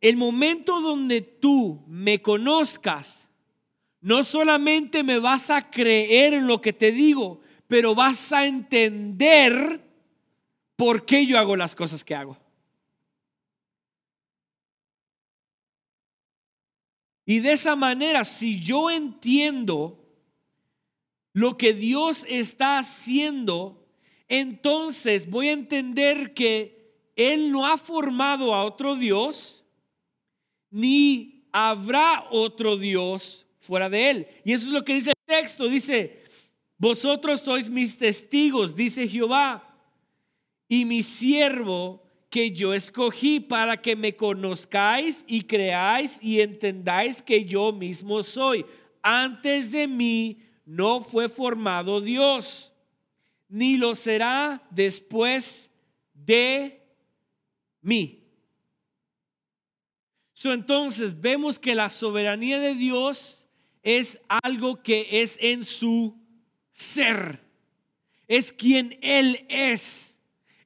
el 0.00 0.16
momento 0.16 0.80
donde 0.80 1.20
tú 1.20 1.84
me 1.86 2.22
conozcas, 2.22 3.28
no 4.00 4.24
solamente 4.24 5.02
me 5.02 5.18
vas 5.18 5.50
a 5.50 5.70
creer 5.70 6.32
en 6.32 6.46
lo 6.46 6.62
que 6.62 6.72
te 6.72 6.90
digo, 6.90 7.43
pero 7.68 7.94
vas 7.94 8.32
a 8.32 8.46
entender 8.46 9.80
por 10.76 11.04
qué 11.04 11.26
yo 11.26 11.38
hago 11.38 11.56
las 11.56 11.74
cosas 11.74 12.04
que 12.04 12.14
hago. 12.14 12.36
Y 17.26 17.40
de 17.40 17.52
esa 17.52 17.74
manera, 17.74 18.24
si 18.24 18.60
yo 18.60 18.90
entiendo 18.90 20.04
lo 21.32 21.56
que 21.56 21.72
Dios 21.72 22.26
está 22.28 22.78
haciendo, 22.78 23.86
entonces 24.28 25.28
voy 25.30 25.48
a 25.48 25.52
entender 25.52 26.34
que 26.34 26.74
él 27.16 27.50
no 27.50 27.66
ha 27.66 27.78
formado 27.78 28.54
a 28.54 28.64
otro 28.64 28.96
Dios, 28.96 29.64
ni 30.70 31.46
habrá 31.52 32.26
otro 32.30 32.76
Dios 32.76 33.46
fuera 33.60 33.88
de 33.88 34.10
Él. 34.10 34.28
Y 34.44 34.52
eso 34.52 34.66
es 34.66 34.72
lo 34.72 34.84
que 34.84 34.94
dice 34.94 35.10
el 35.10 35.26
texto. 35.26 35.68
Dice, 35.68 36.23
vosotros 36.84 37.40
sois 37.40 37.66
mis 37.66 37.96
testigos, 37.96 38.76
dice 38.76 39.08
Jehová, 39.08 39.74
y 40.68 40.84
mi 40.84 41.02
siervo 41.02 42.02
que 42.28 42.50
yo 42.50 42.74
escogí 42.74 43.40
para 43.40 43.80
que 43.80 43.96
me 43.96 44.14
conozcáis 44.14 45.24
y 45.26 45.40
creáis 45.44 46.18
y 46.20 46.42
entendáis 46.42 47.22
que 47.22 47.42
yo 47.42 47.72
mismo 47.72 48.22
soy. 48.22 48.66
Antes 49.02 49.72
de 49.72 49.88
mí 49.88 50.42
no 50.66 51.00
fue 51.00 51.30
formado 51.30 52.02
Dios, 52.02 52.70
ni 53.48 53.78
lo 53.78 53.94
será 53.94 54.62
después 54.70 55.70
de 56.12 56.82
mí. 57.80 58.28
So, 60.34 60.52
entonces 60.52 61.18
vemos 61.18 61.58
que 61.58 61.74
la 61.74 61.88
soberanía 61.88 62.58
de 62.58 62.74
Dios 62.74 63.48
es 63.82 64.20
algo 64.28 64.82
que 64.82 65.22
es 65.22 65.38
en 65.40 65.64
su 65.64 66.23
ser. 66.74 67.40
Es 68.28 68.52
quien 68.52 68.98
Él 69.00 69.46
es. 69.48 70.12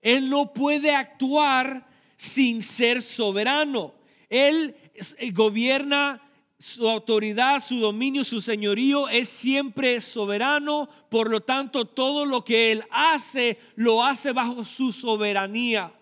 Él 0.01 0.29
no 0.29 0.53
puede 0.53 0.95
actuar 0.95 1.87
sin 2.17 2.63
ser 2.63 3.03
soberano. 3.03 3.95
Él 4.29 4.75
eh, 4.95 5.31
gobierna 5.31 6.23
su 6.59 6.89
autoridad, 6.89 7.63
su 7.65 7.79
dominio, 7.79 8.25
su 8.25 8.41
señorío 8.41 9.09
es 9.09 9.29
siempre 9.29 10.01
soberano, 10.01 10.89
por 11.09 11.31
lo 11.31 11.41
tanto 11.41 11.85
todo 11.85 12.27
lo 12.27 12.45
que 12.45 12.73
Él 12.73 12.85
hace 12.91 13.59
lo 13.77 14.05
hace 14.05 14.33
bajo 14.33 14.65
su 14.65 14.93
soberanía. 14.93 15.95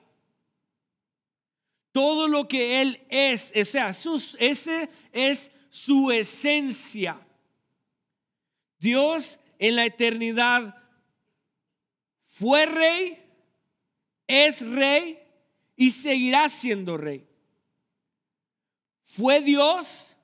Todo 1.92 2.28
lo 2.28 2.48
que 2.48 2.80
Él 2.80 3.00
es, 3.08 3.52
o 3.54 3.64
sea, 3.64 3.90
ese 4.38 4.90
es 5.12 5.52
su 5.68 6.10
esencia. 6.10 7.20
Dios 8.78 9.38
en 9.58 9.76
la 9.76 9.86
eternidad 9.86 10.74
fue 12.26 12.66
rey, 12.66 13.22
es 14.26 14.66
rey 14.66 15.18
y 15.76 15.90
seguirá 15.90 16.48
siendo 16.48 16.96
rey. 16.96 17.26
Fue 19.04 19.40
Dios, 19.40 20.16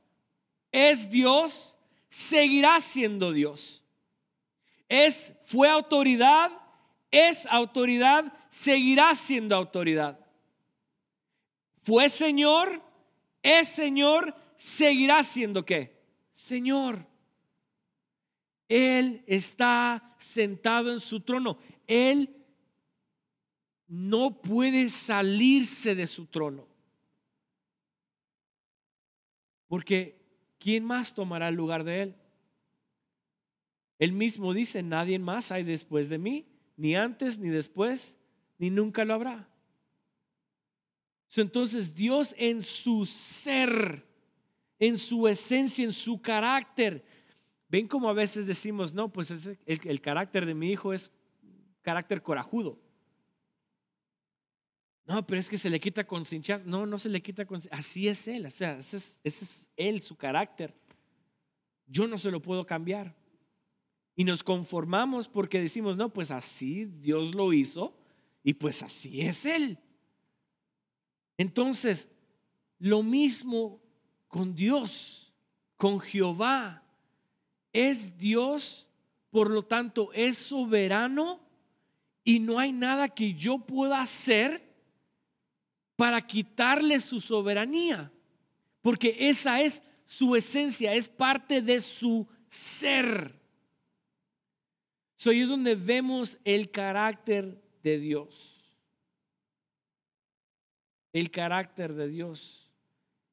es 0.70 1.08
Dios, 1.10 1.74
seguirá 2.08 2.80
siendo 2.80 3.32
Dios. 3.32 3.82
Es 4.88 5.32
fue 5.44 5.68
autoridad, 5.68 6.50
es 7.10 7.46
autoridad, 7.46 8.32
seguirá 8.50 9.14
siendo 9.14 9.56
autoridad 9.56 10.22
fue 11.82 12.08
Señor, 12.08 12.80
es 13.42 13.68
Señor, 13.68 14.34
seguirá 14.56 15.22
siendo 15.24 15.64
qué? 15.64 16.00
Señor. 16.34 17.06
Él 18.72 19.22
está 19.26 20.14
sentado 20.16 20.90
en 20.90 20.98
su 20.98 21.20
trono. 21.20 21.58
Él 21.86 22.34
no 23.86 24.40
puede 24.40 24.88
salirse 24.88 25.94
de 25.94 26.06
su 26.06 26.24
trono. 26.24 26.66
Porque 29.68 30.18
¿quién 30.58 30.84
más 30.84 31.12
tomará 31.12 31.48
el 31.48 31.54
lugar 31.54 31.84
de 31.84 32.02
Él? 32.02 32.16
Él 33.98 34.12
mismo 34.12 34.54
dice, 34.54 34.82
nadie 34.82 35.18
más 35.18 35.52
hay 35.52 35.64
después 35.64 36.08
de 36.08 36.16
mí, 36.16 36.46
ni 36.78 36.96
antes, 36.96 37.38
ni 37.38 37.50
después, 37.50 38.14
ni 38.56 38.70
nunca 38.70 39.04
lo 39.04 39.12
habrá. 39.12 39.48
Entonces 41.36 41.94
Dios 41.94 42.34
en 42.38 42.62
su 42.62 43.04
ser, 43.04 44.06
en 44.78 44.96
su 44.96 45.28
esencia, 45.28 45.84
en 45.84 45.92
su 45.92 46.22
carácter, 46.22 47.04
ven 47.72 47.88
como 47.88 48.10
a 48.10 48.12
veces 48.12 48.46
decimos, 48.46 48.92
no, 48.92 49.10
pues 49.10 49.30
el, 49.64 50.00
carácter 50.02 50.44
de 50.44 50.52
mi 50.52 50.70
hijo 50.70 50.92
es 50.92 51.10
carácter 51.80 52.22
corajudo. 52.22 52.78
No, 55.06 55.26
pero 55.26 55.40
es 55.40 55.48
que 55.48 55.56
se 55.56 55.70
le 55.70 55.80
quita 55.80 56.04
con. 56.04 56.24
No, 56.66 56.84
no 56.84 56.98
se 56.98 57.08
le 57.08 57.22
quita 57.22 57.46
con 57.46 57.62
Así 57.70 58.08
es 58.08 58.28
él, 58.28 58.44
o 58.44 58.50
sea, 58.50 58.78
ese 58.78 58.98
es, 58.98 59.18
ese 59.24 59.44
es 59.46 59.68
él, 59.76 60.02
su 60.02 60.16
carácter. 60.16 60.74
Yo 61.86 62.06
no 62.06 62.18
se 62.18 62.30
lo 62.30 62.42
puedo 62.42 62.66
cambiar. 62.66 63.16
Y 64.14 64.24
nos 64.24 64.42
conformamos 64.42 65.26
porque 65.26 65.58
decimos, 65.58 65.96
no, 65.96 66.12
pues 66.12 66.30
así 66.30 66.84
Dios 66.84 67.34
lo 67.34 67.54
hizo 67.54 67.96
y 68.44 68.52
pues 68.52 68.82
así 68.82 69.22
es 69.22 69.46
él. 69.46 69.78
Entonces, 71.38 72.10
lo 72.78 73.02
mismo 73.02 73.80
con 74.28 74.54
Dios, 74.54 75.32
con 75.78 76.00
Jehová. 76.00 76.81
Es 77.72 78.18
Dios, 78.18 78.86
por 79.30 79.50
lo 79.50 79.64
tanto, 79.64 80.12
es 80.12 80.38
soberano 80.38 81.40
y 82.24 82.40
no 82.40 82.58
hay 82.58 82.72
nada 82.72 83.08
que 83.08 83.34
yo 83.34 83.58
pueda 83.58 84.00
hacer 84.00 84.62
para 85.96 86.26
quitarle 86.26 87.00
su 87.00 87.20
soberanía, 87.20 88.12
porque 88.80 89.16
esa 89.18 89.60
es 89.60 89.82
su 90.06 90.36
esencia, 90.36 90.94
es 90.94 91.08
parte 91.08 91.62
de 91.62 91.80
su 91.80 92.26
ser. 92.50 93.40
Soy 95.16 95.40
es 95.40 95.48
donde 95.48 95.74
vemos 95.74 96.38
el 96.44 96.70
carácter 96.70 97.62
de 97.82 97.98
Dios 97.98 98.52
el 101.12 101.30
carácter 101.30 101.94
de 101.94 102.08
Dios. 102.08 102.70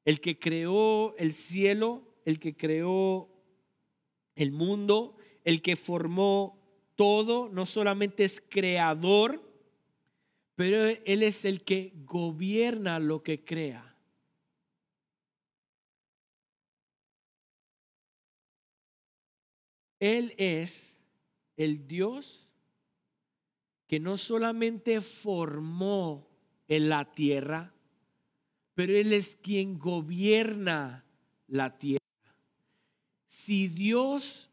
El 0.04 0.20
que 0.20 0.38
creó 0.38 1.16
el 1.16 1.32
cielo, 1.32 2.02
el 2.24 2.40
que 2.40 2.56
creó 2.56 3.28
el 4.42 4.52
mundo, 4.52 5.16
el 5.44 5.60
que 5.60 5.76
formó 5.76 6.58
todo, 6.96 7.48
no 7.50 7.66
solamente 7.66 8.24
es 8.24 8.40
creador, 8.40 9.42
pero 10.54 10.86
Él 10.86 11.22
es 11.22 11.44
el 11.44 11.62
que 11.62 11.92
gobierna 12.04 12.98
lo 12.98 13.22
que 13.22 13.44
crea. 13.44 13.96
Él 19.98 20.34
es 20.38 20.96
el 21.56 21.86
Dios 21.86 22.48
que 23.86 24.00
no 24.00 24.16
solamente 24.16 25.02
formó 25.02 26.26
en 26.66 26.88
la 26.88 27.12
tierra, 27.12 27.74
pero 28.74 28.96
Él 28.96 29.12
es 29.12 29.36
quien 29.36 29.78
gobierna 29.78 31.04
la 31.46 31.76
tierra. 31.76 31.99
Si 33.40 33.68
Dios 33.68 34.50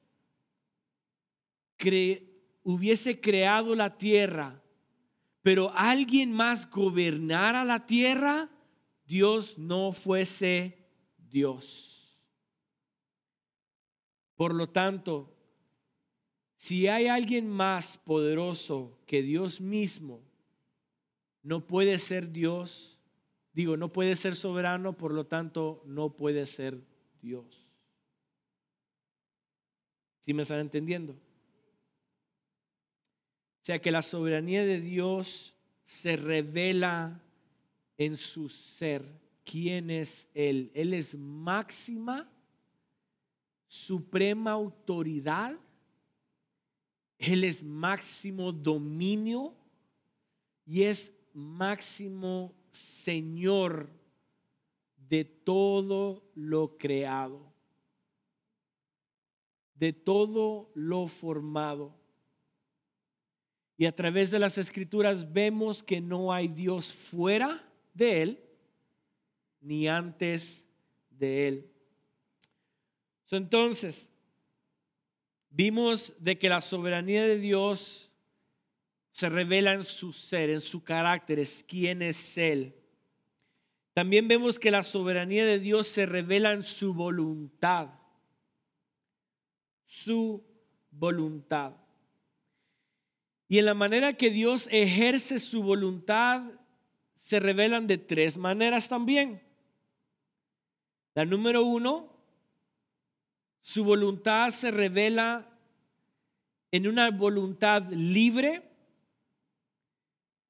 hubiese 2.64 3.20
creado 3.20 3.76
la 3.76 3.98
tierra, 3.98 4.64
pero 5.42 5.74
alguien 5.76 6.32
más 6.32 6.70
gobernara 6.72 7.66
la 7.66 7.86
tierra, 7.86 8.50
Dios 9.06 9.58
no 9.58 9.92
fuese 9.92 10.78
Dios. 11.18 12.18
Por 14.38 14.56
lo 14.56 14.70
tanto, 14.70 15.36
si 16.56 16.88
hay 16.88 17.08
alguien 17.08 17.50
más 17.50 17.98
poderoso 17.98 18.98
que 19.06 19.22
Dios 19.22 19.60
mismo, 19.60 20.22
no 21.44 21.68
puede 21.68 22.00
ser 22.00 22.32
Dios, 22.32 22.98
digo, 23.52 23.76
no 23.76 23.92
puede 23.92 24.16
ser 24.16 24.38
soberano, 24.38 24.94
por 24.94 25.14
lo 25.14 25.26
tanto, 25.26 25.84
no 25.86 26.16
puede 26.16 26.46
ser 26.46 26.82
Dios. 27.22 27.67
¿Sí 30.28 30.34
me 30.34 30.42
están 30.42 30.60
entendiendo? 30.60 31.14
O 31.14 31.16
sea 33.62 33.80
que 33.80 33.92
la 33.92 34.02
soberanía 34.02 34.66
de 34.66 34.82
Dios 34.82 35.56
se 35.86 36.18
revela 36.18 37.24
en 37.98 38.18
su 38.18 38.50
ser. 38.50 39.06
¿Quién 39.46 39.90
es 39.90 40.28
Él? 40.34 40.70
Él 40.74 40.94
es 40.94 41.16
máxima, 41.16 42.30
suprema 43.70 44.52
autoridad. 44.52 45.58
Él 47.18 47.46
es 47.46 47.64
máximo 47.64 48.52
dominio 48.52 49.56
y 50.66 50.84
es 50.84 51.14
máximo 51.32 52.54
Señor 52.74 53.90
de 55.08 55.24
todo 55.24 56.22
lo 56.36 56.78
creado 56.78 57.57
de 59.80 59.94
todo 59.94 60.72
lo 60.74 61.08
formado. 61.08 61.96
Y 63.78 63.86
a 63.86 63.96
través 63.96 64.32
de 64.32 64.40
las 64.40 64.58
escrituras 64.58 65.32
vemos 65.32 65.84
que 65.84 66.02
no 66.02 66.34
hay 66.34 66.48
Dios 66.48 66.92
fuera 66.92 67.64
de 67.94 68.22
Él 68.24 68.44
ni 69.62 69.88
antes 69.88 70.66
de 71.12 71.48
Él. 71.48 71.72
Entonces, 73.30 74.10
vimos 75.50 76.14
de 76.20 76.40
que 76.40 76.50
la 76.50 76.62
soberanía 76.62 77.24
de 77.24 77.38
Dios 77.38 78.12
se 79.12 79.30
revela 79.30 79.74
en 79.74 79.84
su 79.84 80.14
ser, 80.14 80.50
en 80.50 80.62
su 80.62 80.84
carácter, 80.84 81.38
es 81.40 81.64
quién 81.68 82.02
es 82.02 82.38
Él. 82.38 82.74
También 83.94 84.28
vemos 84.28 84.58
que 84.58 84.72
la 84.72 84.84
soberanía 84.84 85.46
de 85.46 85.60
Dios 85.60 85.88
se 85.88 86.06
revela 86.06 86.52
en 86.52 86.64
su 86.64 86.94
voluntad 86.94 87.90
su 89.88 90.44
voluntad. 90.92 91.74
Y 93.48 93.58
en 93.60 93.66
la 93.66 93.74
manera 93.74 94.14
que 94.14 94.30
Dios 94.30 94.68
ejerce 94.72 95.40
su 95.40 95.64
voluntad 95.64 96.44
se 97.16 97.40
revelan 97.40 97.88
de 97.88 97.98
tres 97.98 98.38
maneras 98.38 98.88
también. 98.88 99.42
La 101.14 101.26
número 101.26 101.64
uno, 101.64 102.14
su 103.62 103.84
voluntad 103.84 104.52
se 104.52 104.72
revela 104.72 105.50
en 106.72 106.88
una 106.88 107.10
voluntad 107.10 107.84
libre, 107.90 108.64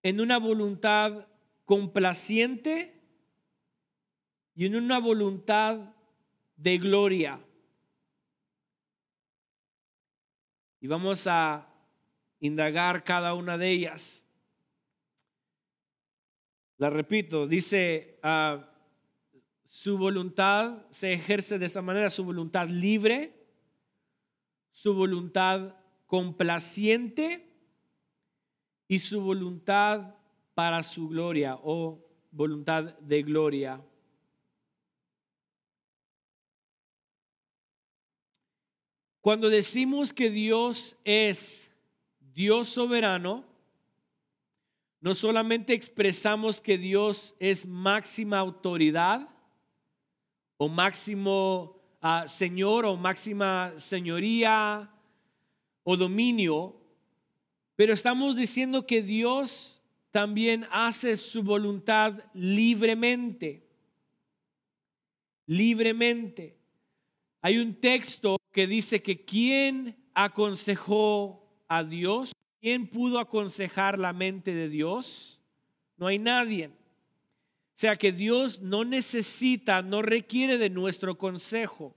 en 0.03 0.19
una 0.19 0.39
voluntad 0.39 1.27
complaciente 1.65 2.99
y 4.55 4.65
en 4.65 4.75
una 4.75 4.99
voluntad 4.99 5.93
de 6.57 6.77
gloria. 6.77 7.46
Y 10.79 10.87
vamos 10.87 11.25
a 11.27 11.67
indagar 12.39 13.03
cada 13.03 13.33
una 13.33 13.57
de 13.57 13.69
ellas. 13.69 14.23
La 16.77 16.89
repito, 16.89 17.47
dice, 17.47 18.19
ah, 18.21 18.69
su 19.65 19.97
voluntad 19.97 20.85
se 20.91 21.13
ejerce 21.13 21.57
de 21.57 21.65
esta 21.65 21.81
manera, 21.81 22.09
su 22.09 22.23
voluntad 22.23 22.67
libre, 22.69 23.33
su 24.71 24.93
voluntad 24.93 25.75
complaciente 26.05 27.51
y 28.87 28.99
su 28.99 29.21
voluntad 29.21 30.15
para 30.53 30.83
su 30.83 31.09
gloria 31.09 31.57
o 31.61 32.07
voluntad 32.31 32.97
de 32.99 33.23
gloria. 33.23 33.83
Cuando 39.27 39.49
decimos 39.49 40.13
que 40.13 40.29
Dios 40.29 40.95
es 41.03 41.69
Dios 42.33 42.69
soberano, 42.69 43.43
no 45.01 45.13
solamente 45.13 45.73
expresamos 45.73 46.61
que 46.61 46.77
Dios 46.77 47.35
es 47.37 47.65
máxima 47.65 48.39
autoridad 48.39 49.27
o 50.55 50.69
máximo 50.69 51.75
ah, 51.99 52.23
señor 52.25 52.85
o 52.85 52.95
máxima 52.95 53.73
señoría 53.75 54.89
o 55.83 55.97
dominio, 55.97 56.79
pero 57.75 57.91
estamos 57.91 58.37
diciendo 58.37 58.87
que 58.87 59.01
Dios 59.01 59.83
también 60.09 60.65
hace 60.71 61.17
su 61.17 61.43
voluntad 61.43 62.17
libremente. 62.33 63.67
Libremente. 65.47 66.56
Hay 67.47 67.59
un 67.59 67.75
texto 67.75 68.35
que 68.51 68.67
dice 68.67 69.01
que 69.01 69.23
quién 69.23 69.95
aconsejó 70.13 71.49
a 71.69 71.85
Dios, 71.85 72.33
quién 72.59 72.87
pudo 72.87 73.19
aconsejar 73.19 73.97
la 73.97 74.11
mente 74.11 74.53
de 74.53 74.67
Dios, 74.67 75.39
no 75.95 76.07
hay 76.07 76.19
nadie. 76.19 76.67
O 76.67 76.71
sea 77.75 77.95
que 77.95 78.11
Dios 78.11 78.59
no 78.59 78.83
necesita, 78.83 79.81
no 79.81 80.01
requiere 80.01 80.57
de 80.57 80.69
nuestro 80.69 81.17
consejo. 81.17 81.95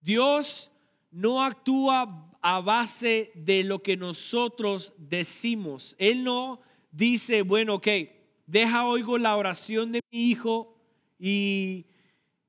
Dios 0.00 0.70
no 1.10 1.42
actúa 1.42 2.30
a 2.40 2.60
base 2.60 3.32
de 3.34 3.64
lo 3.64 3.82
que 3.82 3.96
nosotros 3.96 4.94
decimos. 4.96 5.96
Él 5.98 6.22
no 6.22 6.60
dice, 6.92 7.42
bueno, 7.42 7.74
ok, 7.74 7.88
deja 8.46 8.86
oigo 8.86 9.18
la 9.18 9.36
oración 9.36 9.90
de 9.90 10.00
mi 10.12 10.30
hijo 10.30 10.76
y 11.18 11.86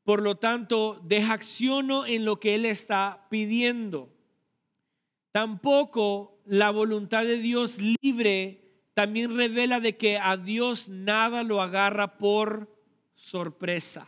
por 0.04 0.22
lo 0.22 0.36
tanto, 0.36 1.00
deja 1.04 1.34
acciono 1.34 2.06
en 2.06 2.26
lo 2.26 2.40
que 2.40 2.56
Él 2.56 2.66
está 2.66 3.28
pidiendo. 3.30 4.10
Tampoco 5.32 6.42
la 6.46 6.72
voluntad 6.72 7.24
de 7.24 7.38
Dios 7.38 7.78
libre 7.80 8.62
también 8.94 9.36
revela 9.36 9.80
de 9.80 9.96
que 9.98 10.18
a 10.18 10.38
Dios 10.38 10.90
nada 10.90 11.44
lo 11.44 11.62
agarra 11.62 12.18
por 12.18 12.76
sorpresa. 13.14 14.08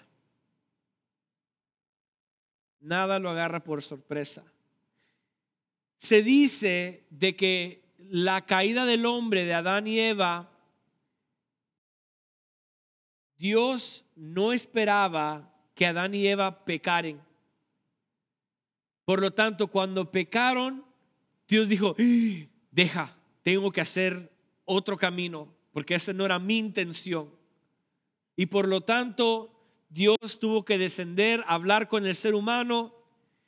Nada 2.79 3.19
lo 3.19 3.29
agarra 3.29 3.63
por 3.63 3.81
sorpresa. 3.81 4.43
Se 5.99 6.21
dice 6.21 7.05
de 7.09 7.35
que 7.35 7.83
la 7.97 8.45
caída 8.45 8.85
del 8.85 9.05
hombre 9.05 9.45
de 9.45 9.53
Adán 9.53 9.87
y 9.87 9.99
Eva, 9.99 10.51
Dios 13.37 14.03
no 14.15 14.51
esperaba 14.51 15.52
que 15.75 15.85
Adán 15.85 16.13
y 16.13 16.27
Eva 16.27 16.65
pecaren. 16.65 17.21
Por 19.05 19.21
lo 19.21 19.31
tanto, 19.31 19.67
cuando 19.67 20.11
pecaron, 20.11 20.85
Dios 21.47 21.67
dijo, 21.67 21.95
¡Ah! 21.99 22.47
deja, 22.71 23.17
tengo 23.41 23.71
que 23.71 23.81
hacer 23.81 24.31
otro 24.65 24.97
camino, 24.97 25.53
porque 25.71 25.95
esa 25.95 26.13
no 26.13 26.25
era 26.25 26.39
mi 26.39 26.57
intención. 26.57 27.29
Y 28.35 28.47
por 28.47 28.67
lo 28.67 28.81
tanto, 28.81 29.53
Dios 29.89 30.17
tuvo 30.39 30.65
que 30.65 30.77
descender, 30.77 31.43
hablar 31.45 31.87
con 31.87 32.05
el 32.05 32.15
ser 32.15 32.33
humano 32.33 32.95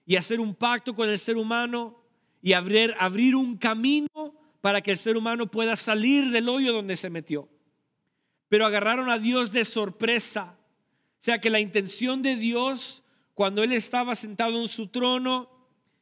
y 0.06 0.18
hacer 0.18 0.39
un 0.39 0.54
pacto 0.54 0.93
con 0.93 1.10
el 1.10 1.18
ser 1.18 1.38
humano 1.38 1.99
y 2.41 2.54
abrir, 2.54 2.93
abrir 2.99 3.36
un 3.36 3.58
camino 3.58 4.36
para 4.62 4.82
que 4.82 4.91
el 4.91 4.97
ser 4.97 5.18
humano 5.18 5.49
pueda 5.49 5.76
salir 5.76 6.30
del 6.30 6.49
hoyo 6.49 6.74
donde 6.74 6.95
se 6.95 7.10
metió. 7.10 7.49
Pero 8.49 8.66
agarraron 8.66 9.10
a 9.10 9.18
Dios 9.18 9.52
de 9.52 9.66
sorpresa 9.66 10.55
sea 11.26 11.41
que 11.41 11.49
la 11.49 11.59
intención 11.59 12.21
de 12.21 12.36
Dios, 12.36 13.01
cuando 13.34 13.63
Él 13.63 13.73
estaba 13.73 14.13
sentado 14.13 14.61
en 14.61 14.67
su 14.67 14.89
trono 14.89 15.49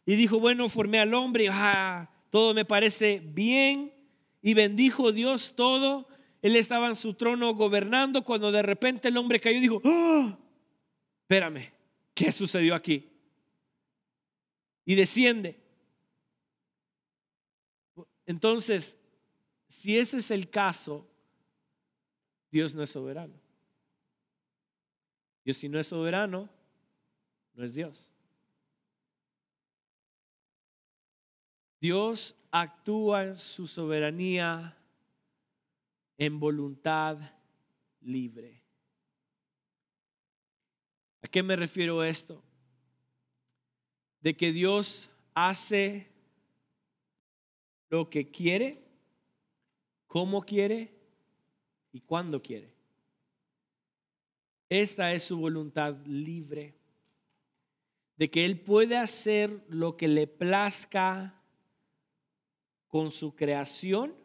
y 0.05 0.17
dijo, 0.17 0.37
bueno, 0.37 0.67
formé 0.67 0.99
al 0.99 1.13
hombre, 1.13 1.47
ah, 1.49 2.11
todo 2.29 2.53
me 2.53 2.65
parece 2.65 3.21
bien, 3.23 3.93
y 4.41 4.53
bendijo 4.53 5.13
Dios 5.13 5.53
todo, 5.55 6.09
Él 6.41 6.57
estaba 6.57 6.89
en 6.89 6.97
su 6.97 7.13
trono 7.13 7.55
gobernando, 7.55 8.25
cuando 8.25 8.51
de 8.51 8.63
repente 8.63 9.07
el 9.07 9.15
hombre 9.15 9.39
cayó 9.39 9.59
y 9.59 9.61
dijo, 9.61 9.81
oh, 9.85 10.37
espérame, 11.21 11.71
¿qué 12.13 12.29
sucedió 12.33 12.75
aquí? 12.75 13.09
Y 14.83 14.95
desciende. 14.95 15.57
Entonces, 18.25 18.97
si 19.69 19.97
ese 19.97 20.17
es 20.17 20.31
el 20.31 20.49
caso, 20.49 21.07
Dios 22.51 22.75
no 22.75 22.83
es 22.83 22.89
soberano. 22.89 23.42
Dios 25.43 25.57
si 25.57 25.69
no 25.69 25.79
es 25.79 25.87
soberano, 25.87 26.49
no 27.53 27.63
es 27.63 27.73
Dios. 27.73 28.09
Dios 31.79 32.35
actúa 32.49 33.23
en 33.25 33.37
su 33.37 33.67
soberanía 33.67 34.77
en 36.17 36.39
voluntad 36.39 37.17
libre. 37.99 38.61
¿A 41.21 41.27
qué 41.27 41.43
me 41.43 41.55
refiero 41.55 42.03
esto? 42.03 42.41
De 44.21 44.37
que 44.37 44.53
Dios 44.53 45.09
hace 45.33 46.09
lo 47.89 48.09
que 48.09 48.31
quiere, 48.31 48.81
cómo 50.07 50.41
quiere 50.43 50.93
y 51.91 51.99
cuándo 52.01 52.41
quiere. 52.41 52.73
Esta 54.69 55.13
es 55.13 55.23
su 55.23 55.37
voluntad 55.37 55.97
libre, 56.05 56.75
de 58.17 58.29
que 58.29 58.45
Él 58.45 58.59
puede 58.59 58.97
hacer 58.97 59.63
lo 59.69 59.97
que 59.97 60.07
le 60.07 60.27
plazca 60.27 61.39
con 62.87 63.11
su 63.11 63.35
creación, 63.35 64.15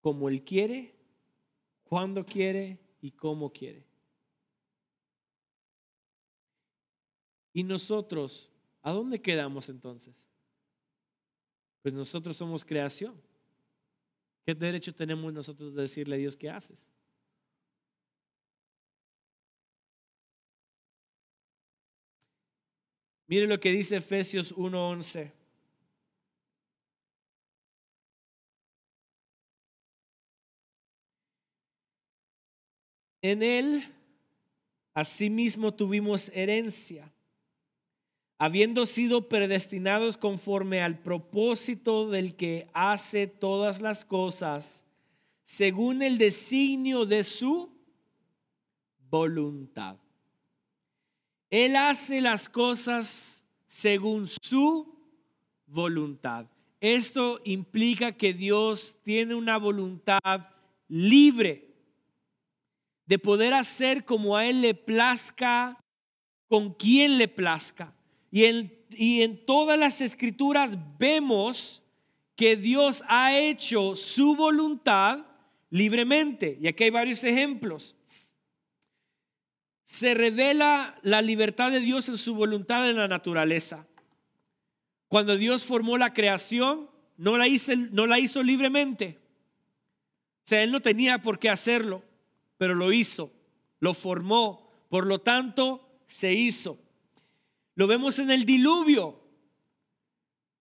como 0.00 0.28
Él 0.28 0.44
quiere, 0.44 0.94
cuando 1.84 2.24
quiere 2.24 2.78
y 3.00 3.12
cómo 3.12 3.50
quiere. 3.52 3.86
¿Y 7.52 7.64
nosotros, 7.64 8.50
a 8.82 8.92
dónde 8.92 9.20
quedamos 9.20 9.68
entonces? 9.68 10.14
Pues 11.82 11.94
nosotros 11.94 12.36
somos 12.36 12.64
creación. 12.64 13.20
¿Qué 14.44 14.54
derecho 14.54 14.94
tenemos 14.94 15.32
nosotros 15.32 15.74
de 15.74 15.82
decirle 15.82 16.14
a 16.14 16.18
Dios 16.18 16.36
qué 16.36 16.50
haces? 16.50 16.87
Mire 23.28 23.46
lo 23.46 23.60
que 23.60 23.70
dice 23.70 23.96
Efesios 23.96 24.52
1:11. 24.56 25.30
En 33.22 33.42
él, 33.42 33.84
asimismo, 34.94 35.74
tuvimos 35.74 36.30
herencia 36.34 37.12
habiendo 38.38 38.86
sido 38.86 39.28
predestinados 39.28 40.16
conforme 40.16 40.80
al 40.80 41.00
propósito 41.00 42.08
del 42.08 42.36
que 42.36 42.68
hace 42.72 43.26
todas 43.26 43.80
las 43.80 44.04
cosas, 44.04 44.84
según 45.44 46.02
el 46.02 46.18
designio 46.18 47.04
de 47.04 47.24
su 47.24 47.76
voluntad. 49.10 49.98
Él 51.50 51.76
hace 51.76 52.20
las 52.20 52.48
cosas 52.48 53.42
según 53.68 54.28
su 54.42 54.94
voluntad. 55.66 56.46
Esto 56.80 57.40
implica 57.44 58.12
que 58.12 58.32
Dios 58.32 58.98
tiene 59.02 59.34
una 59.34 59.56
voluntad 59.56 60.48
libre 60.88 61.68
de 63.06 63.18
poder 63.18 63.54
hacer 63.54 64.04
como 64.04 64.36
a 64.36 64.46
Él 64.46 64.60
le 64.60 64.74
plazca, 64.74 65.82
con 66.46 66.74
quien 66.74 67.18
le 67.18 67.26
plazca. 67.26 67.94
Y 68.30 68.44
en, 68.44 69.46
todas 69.46 69.78
las 69.78 70.00
escrituras 70.00 70.76
vemos 70.98 71.82
que 72.36 72.56
Dios 72.56 73.02
ha 73.08 73.36
hecho 73.36 73.94
su 73.94 74.36
voluntad 74.36 75.20
libremente. 75.70 76.58
Y 76.60 76.68
aquí 76.68 76.84
hay 76.84 76.90
varios 76.90 77.24
ejemplos. 77.24 77.94
Se 79.88 80.12
revela 80.12 80.98
la 81.00 81.22
libertad 81.22 81.70
de 81.70 81.80
Dios 81.80 82.10
en 82.10 82.18
su 82.18 82.34
voluntad 82.34 82.90
en 82.90 82.98
la 82.98 83.08
naturaleza. 83.08 83.86
Cuando 85.08 85.38
Dios 85.38 85.64
formó 85.64 85.96
la 85.96 86.12
creación, 86.12 86.90
no 87.16 87.38
la 87.38 87.48
hizo, 87.48 88.42
libremente. 88.42 89.18
O 90.44 90.48
sea, 90.48 90.62
Él 90.62 90.72
no 90.72 90.82
tenía 90.82 91.22
por 91.22 91.38
qué 91.38 91.48
hacerlo, 91.48 92.02
pero 92.58 92.74
lo 92.74 92.92
hizo, 92.92 93.32
lo 93.80 93.94
formó. 93.94 94.70
Por 94.90 95.06
lo 95.06 95.22
tanto, 95.22 95.88
se 96.06 96.34
hizo. 96.34 96.78
Lo 97.74 97.86
vemos 97.86 98.18
en 98.18 98.30
el 98.30 98.44
diluvio. 98.44 99.18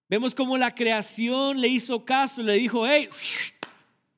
Vemos 0.07 0.35
como 0.35 0.57
la 0.57 0.73
creación 0.73 1.59
le 1.59 1.67
hizo 1.67 2.05
caso, 2.05 2.41
le 2.43 2.53
dijo, 2.53 2.87
hey, 2.87 3.09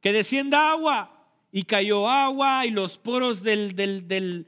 que 0.02 0.14
descienda 0.14 0.70
agua. 0.70 1.16
Y 1.52 1.64
cayó 1.64 2.08
agua 2.08 2.68
y 2.68 2.70
los 2.70 3.00
poros 3.00 3.42
del, 3.42 4.46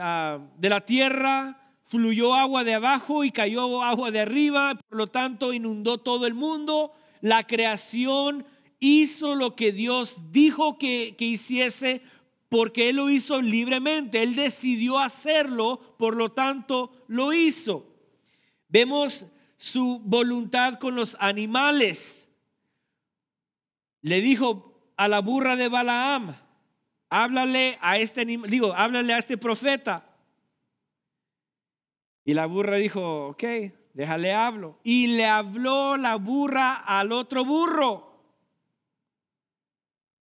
ah, 0.00 0.38
de 0.56 0.68
la 0.68 0.80
tierra 0.82 1.58
fluyó 1.84 2.34
agua 2.34 2.64
de 2.64 2.74
abajo 2.74 3.24
y 3.24 3.30
cayó 3.30 3.82
agua 3.82 4.10
de 4.10 4.20
arriba, 4.20 4.78
por 4.88 4.98
lo 4.98 5.06
tanto 5.08 5.52
inundó 5.52 5.98
todo 5.98 6.26
el 6.26 6.34
mundo. 6.34 6.92
La 7.20 7.42
creación 7.42 8.46
hizo 8.80 9.34
lo 9.34 9.54
que 9.54 9.72
Dios 9.72 10.22
dijo 10.30 10.78
que, 10.78 11.14
que 11.18 11.26
hiciese 11.26 12.02
porque 12.48 12.90
Él 12.90 12.96
lo 12.96 13.08
hizo 13.08 13.40
libremente, 13.40 14.22
Él 14.22 14.34
decidió 14.34 14.98
hacerlo, 14.98 15.96
por 15.98 16.16
lo 16.16 16.32
tanto 16.32 16.92
lo 17.08 17.32
hizo. 17.32 17.86
Vemos 18.68 19.26
su 19.56 20.00
voluntad 20.04 20.74
con 20.74 20.94
los 20.94 21.16
animales. 21.18 22.28
Le 24.02 24.20
dijo 24.20 24.92
a 24.96 25.08
la 25.08 25.20
burra 25.20 25.56
de 25.56 25.68
Balaam, 25.68 26.36
háblale 27.12 27.78
a 27.82 27.98
este 27.98 28.24
digo, 28.24 28.72
háblale 28.72 29.12
a 29.12 29.18
este 29.18 29.36
profeta. 29.36 30.08
Y 32.24 32.32
la 32.32 32.46
burra 32.46 32.76
dijo, 32.76 33.28
ok, 33.28 33.44
déjale 33.92 34.32
hablo. 34.32 34.78
Y 34.82 35.08
le 35.08 35.26
habló 35.26 35.98
la 35.98 36.16
burra 36.16 36.76
al 36.76 37.12
otro 37.12 37.44
burro. 37.44 38.10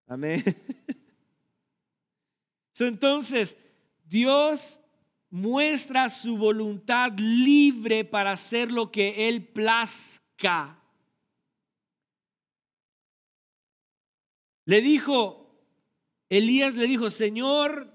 Amén. 0.06 0.44
Entonces, 2.78 3.56
Dios 4.04 4.78
muestra 5.30 6.08
su 6.08 6.38
voluntad 6.38 7.10
libre 7.18 8.04
para 8.04 8.32
hacer 8.32 8.70
lo 8.70 8.92
que 8.92 9.28
Él 9.28 9.44
plazca. 9.44 10.78
Le 14.66 14.80
dijo, 14.80 15.45
Elías 16.28 16.74
le 16.74 16.86
dijo, 16.86 17.10
Señor, 17.10 17.92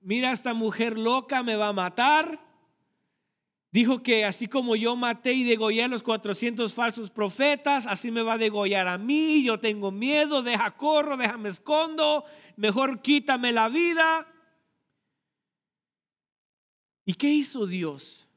mira 0.00 0.32
esta 0.32 0.54
mujer 0.54 0.98
loca, 0.98 1.42
me 1.42 1.56
va 1.56 1.68
a 1.68 1.72
matar. 1.72 2.40
Dijo 3.70 4.02
que 4.02 4.24
así 4.24 4.48
como 4.48 4.76
yo 4.76 4.96
maté 4.96 5.32
y 5.32 5.44
degollé 5.44 5.84
a 5.84 5.88
los 5.88 6.02
400 6.02 6.74
falsos 6.74 7.10
profetas, 7.10 7.86
así 7.86 8.10
me 8.10 8.22
va 8.22 8.34
a 8.34 8.38
degollar 8.38 8.86
a 8.86 8.98
mí. 8.98 9.42
Yo 9.44 9.58
tengo 9.58 9.90
miedo, 9.90 10.42
deja 10.42 10.76
corro, 10.76 11.16
déjame 11.16 11.48
escondo 11.48 12.24
mejor 12.56 13.02
quítame 13.02 13.52
la 13.52 13.68
vida. 13.68 14.26
¿Y 17.04 17.14
qué 17.14 17.28
hizo 17.28 17.66
Dios? 17.66 18.28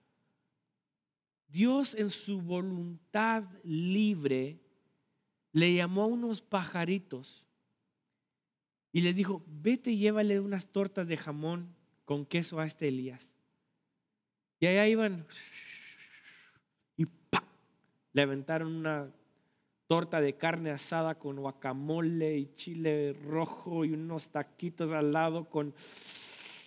Dios 1.47 1.95
en 1.95 2.09
su 2.09 2.41
voluntad 2.41 3.43
libre 3.63 4.59
le 5.51 5.75
llamó 5.75 6.03
a 6.03 6.07
unos 6.07 6.41
pajaritos 6.41 7.44
y 8.95 9.01
les 9.01 9.13
dijo, 9.13 9.43
vete 9.45 9.91
y 9.91 9.97
llévale 9.97 10.39
unas 10.39 10.67
tortas 10.67 11.09
de 11.09 11.17
jamón 11.17 11.75
con 12.05 12.25
queso 12.25 12.61
a 12.61 12.65
este 12.65 12.87
Elías. 12.87 13.29
Y 14.61 14.67
allá 14.67 14.87
iban 14.87 15.27
y 16.95 17.05
le 18.13 18.21
aventaron 18.21 18.73
una 18.73 19.11
torta 19.87 20.21
de 20.21 20.37
carne 20.37 20.71
asada 20.71 21.15
con 21.15 21.35
guacamole 21.35 22.37
y 22.37 22.55
chile 22.55 23.11
rojo 23.11 23.83
y 23.83 23.91
unos 23.91 24.29
taquitos 24.29 24.93
al 24.93 25.11
lado 25.11 25.49
con 25.49 25.75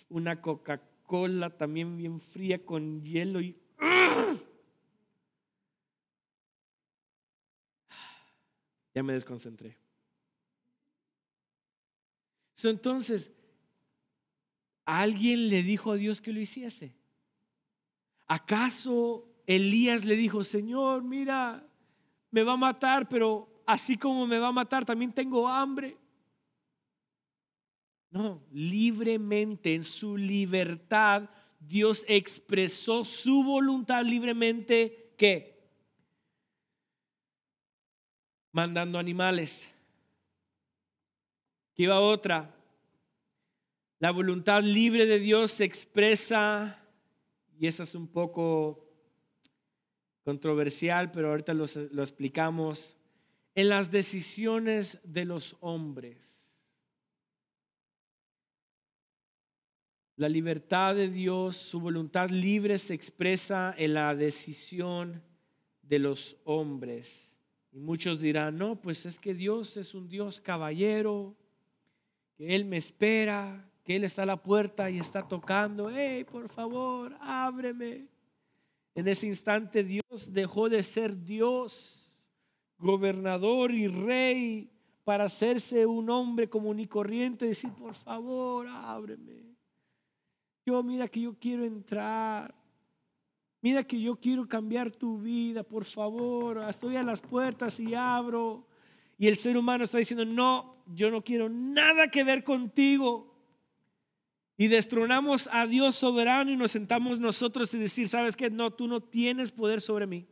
una 0.09 0.39
Coca-Cola 0.39 1.49
también 1.49 1.97
bien 1.97 2.21
fría 2.21 2.63
con 2.63 3.03
hielo 3.03 3.41
y 3.41 3.57
ya 8.93 9.01
me 9.01 9.13
desconcentré. 9.13 9.88
Entonces, 12.67 13.31
¿alguien 14.85 15.49
le 15.49 15.63
dijo 15.63 15.91
a 15.91 15.95
Dios 15.95 16.19
que 16.19 16.33
lo 16.33 16.41
hiciese? 16.41 16.93
¿Acaso 18.27 19.27
Elías 19.47 20.05
le 20.05 20.15
dijo, 20.15 20.43
Señor, 20.43 21.03
mira, 21.03 21.67
me 22.31 22.43
va 22.43 22.53
a 22.53 22.57
matar, 22.57 23.07
pero 23.07 23.63
así 23.65 23.97
como 23.97 24.27
me 24.27 24.39
va 24.39 24.49
a 24.49 24.51
matar, 24.51 24.85
también 24.85 25.11
tengo 25.11 25.47
hambre. 25.47 25.97
No, 28.11 28.43
libremente, 28.51 29.75
en 29.75 29.83
su 29.83 30.17
libertad, 30.17 31.29
Dios 31.59 32.05
expresó 32.07 33.03
su 33.03 33.43
voluntad 33.43 34.03
libremente 34.03 35.13
que 35.17 35.59
mandando 38.51 38.97
animales. 38.97 39.71
Que 41.79 41.83
iba 41.83 42.01
otra. 42.01 42.53
La 43.99 44.11
voluntad 44.11 44.61
libre 44.61 45.05
de 45.05 45.17
Dios 45.17 45.51
se 45.51 45.63
expresa, 45.63 46.77
y 47.57 47.67
esa 47.67 47.83
es 47.83 47.95
un 47.95 48.09
poco 48.09 48.85
controversial, 50.25 51.09
pero 51.09 51.29
ahorita 51.29 51.53
lo 51.53 51.63
explicamos, 51.63 52.97
en 53.55 53.69
las 53.69 53.91
decisiones 53.91 54.99
de 55.05 55.23
los 55.23 55.55
hombres. 55.61 56.17
La 60.17 60.27
libertad 60.27 60.95
de 60.95 61.07
Dios, 61.07 61.55
su 61.55 61.79
voluntad 61.79 62.29
libre 62.29 62.77
se 62.77 62.93
expresa 62.93 63.73
en 63.77 63.93
la 63.93 64.13
decisión 64.15 65.23
de 65.81 65.99
los 65.99 66.35
hombres. 66.43 67.29
Y 67.71 67.79
muchos 67.79 68.19
dirán, 68.19 68.57
no, 68.57 68.81
pues 68.81 69.05
es 69.05 69.17
que 69.17 69.33
Dios 69.33 69.77
es 69.77 69.95
un 69.95 70.09
Dios 70.09 70.41
caballero, 70.41 71.37
que 72.39 72.55
Él 72.55 72.63
me 72.63 72.77
espera, 72.77 73.69
que 73.83 73.97
Él 73.97 74.05
está 74.05 74.23
a 74.23 74.25
la 74.25 74.41
puerta 74.41 74.89
y 74.89 74.97
está 74.97 75.27
tocando, 75.27 75.91
hey, 75.91 76.23
por 76.23 76.47
favor, 76.47 77.13
ábreme. 77.19 78.07
En 78.95 79.09
ese 79.09 79.27
instante 79.27 79.83
Dios 79.83 80.31
dejó 80.31 80.69
de 80.69 80.81
ser 80.81 81.21
Dios, 81.21 82.09
gobernador 82.77 83.71
y 83.71 83.89
rey, 83.89 84.71
para 85.03 85.25
hacerse 85.25 85.85
un 85.85 86.09
hombre 86.09 86.47
común 86.47 86.79
y 86.79 86.87
corriente 86.87 87.43
y 87.43 87.49
decir, 87.49 87.71
por 87.73 87.93
favor, 87.93 88.69
ábreme. 88.69 89.43
Yo, 90.65 90.81
mira 90.81 91.09
que 91.09 91.19
yo 91.19 91.33
quiero 91.37 91.65
entrar. 91.65 92.55
Mira 93.61 93.83
que 93.83 93.99
yo 93.99 94.15
quiero 94.15 94.47
cambiar 94.47 94.91
tu 94.91 95.17
vida, 95.17 95.61
por 95.61 95.83
favor. 95.83 96.63
Estoy 96.69 96.95
a 96.95 97.03
las 97.03 97.19
puertas 97.19 97.81
y 97.81 97.93
abro. 97.95 98.65
Y 99.19 99.27
el 99.27 99.35
ser 99.35 99.57
humano 99.57 99.83
está 99.83 99.97
diciendo, 99.97 100.23
no, 100.23 100.81
yo 100.87 101.11
no 101.11 101.21
quiero 101.21 101.49
nada 101.49 102.07
que 102.07 102.23
ver 102.23 102.45
contigo. 102.45 103.35
Y 104.57 104.67
destronamos 104.67 105.49
a 105.51 105.67
Dios 105.67 105.97
soberano 105.97 106.51
y 106.51 106.55
nos 106.55 106.71
sentamos 106.71 107.19
nosotros 107.19 107.73
y 107.73 107.79
decir, 107.79 108.07
¿sabes 108.07 108.37
qué? 108.37 108.49
No, 108.49 108.71
tú 108.71 108.87
no 108.87 109.01
tienes 109.01 109.51
poder 109.51 109.81
sobre 109.81 110.07
mí. 110.07 110.25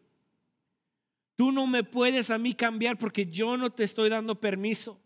Tú 1.36 1.52
no 1.52 1.68
me 1.68 1.84
puedes 1.84 2.32
a 2.32 2.38
mí 2.38 2.54
cambiar 2.54 2.98
porque 2.98 3.26
yo 3.26 3.58
no 3.58 3.70
te 3.70 3.84
estoy 3.84 4.10
dando 4.10 4.40
permiso. 4.40 5.00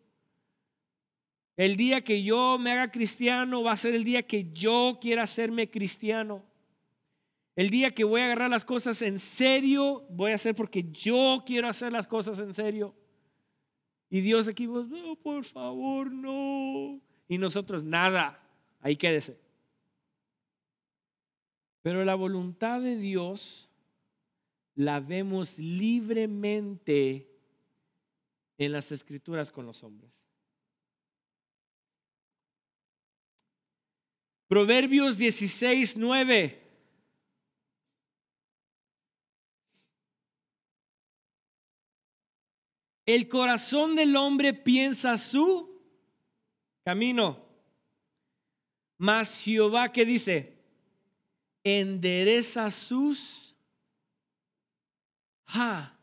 El 1.57 1.75
día 1.75 2.01
que 2.01 2.21
yo 2.21 2.57
me 2.59 2.71
haga 2.71 2.91
cristiano 2.91 3.63
va 3.63 3.71
a 3.71 3.77
ser 3.77 3.95
el 3.95 4.03
día 4.03 4.23
que 4.23 4.51
yo 4.51 4.99
quiera 5.01 5.23
hacerme 5.23 5.71
cristiano. 5.71 6.45
El 7.55 7.71
día 7.71 7.91
que 7.91 8.03
voy 8.03 8.21
a 8.21 8.25
agarrar 8.25 8.49
las 8.51 8.63
cosas 8.63 9.01
en 9.01 9.17
serio, 9.19 10.05
voy 10.11 10.32
a 10.32 10.36
hacer 10.36 10.53
porque 10.53 10.86
yo 10.91 11.43
quiero 11.45 11.67
hacer 11.67 11.91
las 11.91 12.05
cosas 12.05 12.39
en 12.39 12.53
serio. 12.53 12.95
Y 14.14 14.20
Dios 14.20 14.49
aquí, 14.49 14.68
vos, 14.68 14.89
no, 14.89 15.16
por 15.16 15.45
favor, 15.45 16.12
no. 16.12 16.99
Y 17.30 17.38
nosotros, 17.38 17.82
nada, 17.82 18.43
ahí 18.82 18.97
quédese. 18.97 19.39
Pero 21.82 22.03
la 22.03 22.14
voluntad 22.14 22.82
de 22.82 22.97
Dios 22.97 23.70
la 24.76 24.99
vemos 24.99 25.57
libremente 25.57 27.32
en 28.57 28.74
las 28.74 28.91
escrituras 28.91 29.49
con 29.49 29.66
los 29.66 29.82
hombres. 29.82 30.12
Proverbios 34.49 35.18
16, 35.18 35.97
9. 35.97 36.70
El 43.14 43.28
corazón 43.28 43.97
del 43.97 44.16
hombre 44.16 44.53
piensa 44.53 45.18
su 45.18 45.70
camino. 46.86 47.45
Mas 48.97 49.36
Jehová 49.36 49.91
que 49.91 50.05
dice, 50.05 50.57
endereza 51.62 52.72
sus... 52.72 53.53
Ja. 55.43 55.99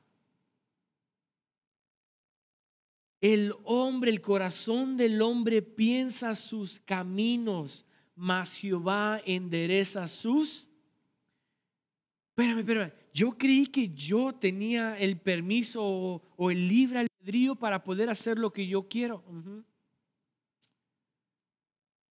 El 3.23 3.55
hombre, 3.65 4.11
el 4.11 4.21
corazón 4.21 4.99
del 4.99 5.23
hombre 5.23 5.63
piensa 5.63 6.35
sus 6.35 6.79
caminos, 6.79 7.87
mas 8.15 8.53
Jehová 8.53 9.23
endereza 9.25 10.07
sus... 10.09 10.69
Espérame, 12.33 12.59
espérame. 12.59 12.98
Yo 13.13 13.33
creí 13.33 13.67
que 13.67 13.89
yo 13.89 14.35
tenía 14.35 14.99
el 14.99 15.19
permiso 15.19 15.83
o, 16.37 16.51
el 16.51 16.69
libre 16.69 17.01
albedrío 17.01 17.57
para 17.57 17.83
poder 17.83 18.11
hacer 18.11 18.39
lo 18.39 18.53
que 18.53 18.67
yo 18.67 18.89
quiero. 18.89 19.25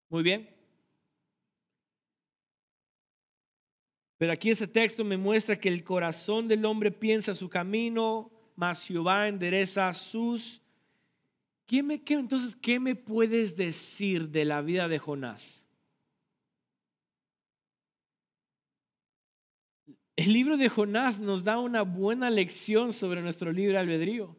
Muy 0.09 0.23
bien. 0.23 0.57
Pero 4.19 4.33
aquí 4.33 4.51
ese 4.51 4.67
texto 4.67 5.05
me 5.05 5.17
muestra 5.17 5.57
que 5.57 5.69
el 5.69 5.85
corazón 5.85 6.49
del 6.49 6.65
hombre 6.65 6.91
piensa 6.91 7.35
su 7.35 7.49
camino, 7.49 8.31
mas 8.55 8.85
Jehová 8.85 9.29
endereza 9.29 9.93
sus... 9.93 10.63
¿Qué 11.67 11.83
me, 11.83 12.03
qué, 12.03 12.15
entonces, 12.15 12.55
¿qué 12.55 12.79
me 12.79 12.95
puedes 12.95 13.57
decir 13.57 14.29
de 14.29 14.45
la 14.45 14.63
vida 14.63 14.87
de 14.89 14.99
Jonás? 14.99 15.66
El 20.17 20.33
libro 20.33 20.57
de 20.57 20.71
Jonás 20.71 21.21
nos 21.21 21.45
da 21.45 21.59
una 21.59 21.83
buena 21.83 22.31
lección 22.31 22.95
sobre 22.95 23.21
nuestro 23.21 23.53
libre 23.53 23.77
albedrío. 23.77 24.35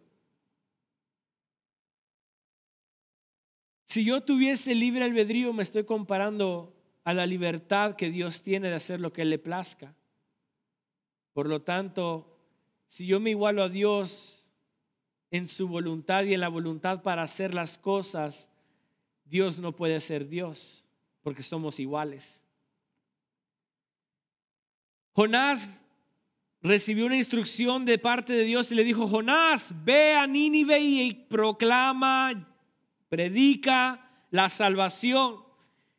Si 3.85 4.03
yo 4.03 4.21
tuviese 4.21 4.73
libre 4.73 5.05
albedrío, 5.05 5.53
me 5.53 5.61
estoy 5.61 5.85
comparando 5.85 6.75
a 7.03 7.13
la 7.13 7.27
libertad 7.27 7.95
que 7.95 8.09
Dios 8.09 8.41
tiene 8.41 8.69
de 8.69 8.75
hacer 8.75 8.99
lo 8.99 9.13
que 9.13 9.23
le 9.23 9.37
plazca. 9.37 9.95
Por 11.33 11.47
lo 11.47 11.61
tanto, 11.61 12.37
si 12.89 13.05
yo 13.05 13.19
me 13.19 13.29
igualo 13.29 13.61
a 13.61 13.69
Dios 13.69 14.45
en 15.29 15.47
su 15.47 15.67
voluntad 15.67 16.23
y 16.23 16.33
en 16.33 16.41
la 16.41 16.49
voluntad 16.49 17.03
para 17.03 17.21
hacer 17.21 17.53
las 17.53 17.77
cosas, 17.77 18.47
Dios 19.25 19.59
no 19.59 19.75
puede 19.75 20.01
ser 20.01 20.27
Dios, 20.27 20.83
porque 21.21 21.43
somos 21.43 21.79
iguales. 21.79 22.36
Jonás 25.17 25.83
recibió 26.61 27.07
una 27.07 27.17
instrucción 27.17 27.85
de 27.85 27.97
parte 27.97 28.33
de 28.33 28.43
Dios 28.43 28.71
y 28.71 28.75
le 28.75 28.83
dijo, 28.83 29.07
Jonás, 29.07 29.73
ve 29.83 30.13
a 30.13 30.27
Nínive 30.27 30.79
y 30.79 31.11
proclama, 31.11 32.55
predica 33.09 34.11
la 34.29 34.47
salvación. 34.47 35.37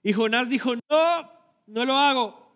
Y 0.05 0.13
Jonás 0.13 0.49
dijo, 0.49 0.77
no, 0.89 1.33
no 1.67 1.85
lo 1.85 1.97
hago. 1.97 2.49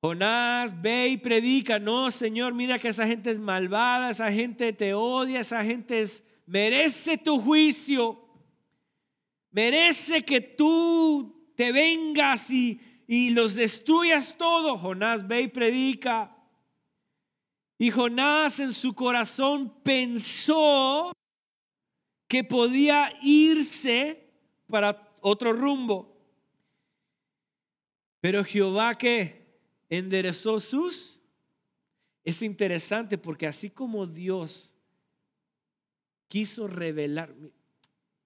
Jonás, 0.00 0.80
ve 0.80 1.08
y 1.08 1.16
predica. 1.18 1.78
No, 1.78 2.10
Señor, 2.10 2.54
mira 2.54 2.78
que 2.78 2.88
esa 2.88 3.06
gente 3.06 3.30
es 3.30 3.38
malvada, 3.38 4.08
esa 4.08 4.32
gente 4.32 4.72
te 4.72 4.94
odia, 4.94 5.40
esa 5.40 5.62
gente 5.62 6.00
es, 6.00 6.24
merece 6.46 7.18
tu 7.18 7.38
juicio. 7.38 8.18
Merece 9.50 10.24
que 10.24 10.40
tú 10.40 11.52
te 11.54 11.70
vengas 11.70 12.50
y, 12.50 12.80
y 13.12 13.30
los 13.30 13.56
destruyas 13.56 14.38
todo. 14.38 14.78
Jonás 14.78 15.26
ve 15.26 15.40
y 15.40 15.48
predica. 15.48 16.36
Y 17.76 17.90
Jonás 17.90 18.60
en 18.60 18.72
su 18.72 18.94
corazón 18.94 19.82
pensó 19.82 21.12
que 22.28 22.44
podía 22.44 23.12
irse 23.20 24.30
para 24.68 25.12
otro 25.22 25.52
rumbo. 25.52 26.16
Pero 28.20 28.44
Jehová 28.44 28.96
que 28.96 29.58
enderezó 29.88 30.60
sus... 30.60 31.18
Es 32.22 32.42
interesante 32.42 33.18
porque 33.18 33.48
así 33.48 33.70
como 33.70 34.06
Dios 34.06 34.72
quiso 36.28 36.68
revelar, 36.68 37.34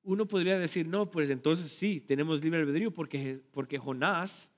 uno 0.03 0.27
podría 0.27 0.59
decir, 0.59 0.87
no, 0.87 1.11
pues 1.11 1.31
entonces 1.31 1.73
sí, 1.73 2.03
tenemos 2.03 2.45
libre 2.45 2.61
albedrío 2.61 2.91
porque, 2.93 3.41
porque 3.51 3.79
Jonás 3.79 4.51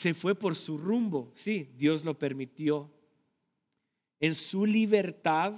se 0.00 0.14
fue 0.14 0.34
por 0.34 0.56
su 0.56 0.78
rumbo. 0.78 1.30
Sí, 1.34 1.68
Dios 1.76 2.06
lo 2.06 2.18
permitió. 2.18 2.90
En 4.18 4.34
su 4.34 4.64
libertad, 4.64 5.52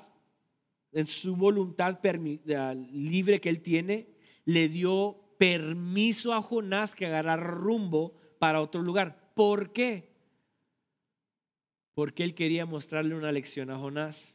en 0.90 1.06
su 1.06 1.36
voluntad 1.36 2.00
libre 2.90 3.40
que 3.40 3.48
él 3.48 3.62
tiene, 3.62 4.08
le 4.44 4.66
dio 4.66 5.36
permiso 5.38 6.34
a 6.34 6.42
Jonás 6.42 6.96
que 6.96 7.06
agarrar 7.06 7.40
rumbo 7.40 8.16
para 8.40 8.60
otro 8.60 8.82
lugar. 8.82 9.32
¿Por 9.34 9.72
qué? 9.72 10.10
Porque 11.94 12.24
él 12.24 12.34
quería 12.34 12.66
mostrarle 12.66 13.14
una 13.14 13.30
lección 13.30 13.70
a 13.70 13.78
Jonás. 13.78 14.34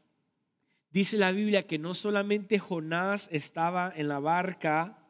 Dice 0.90 1.18
la 1.18 1.34
Biblia 1.34 1.68
que 1.68 1.80
no 1.80 1.94
solamente 1.94 2.60
Jonás 2.60 3.28
estaba 3.30 3.92
en 3.94 4.08
la 4.08 4.20
barca, 4.20 5.06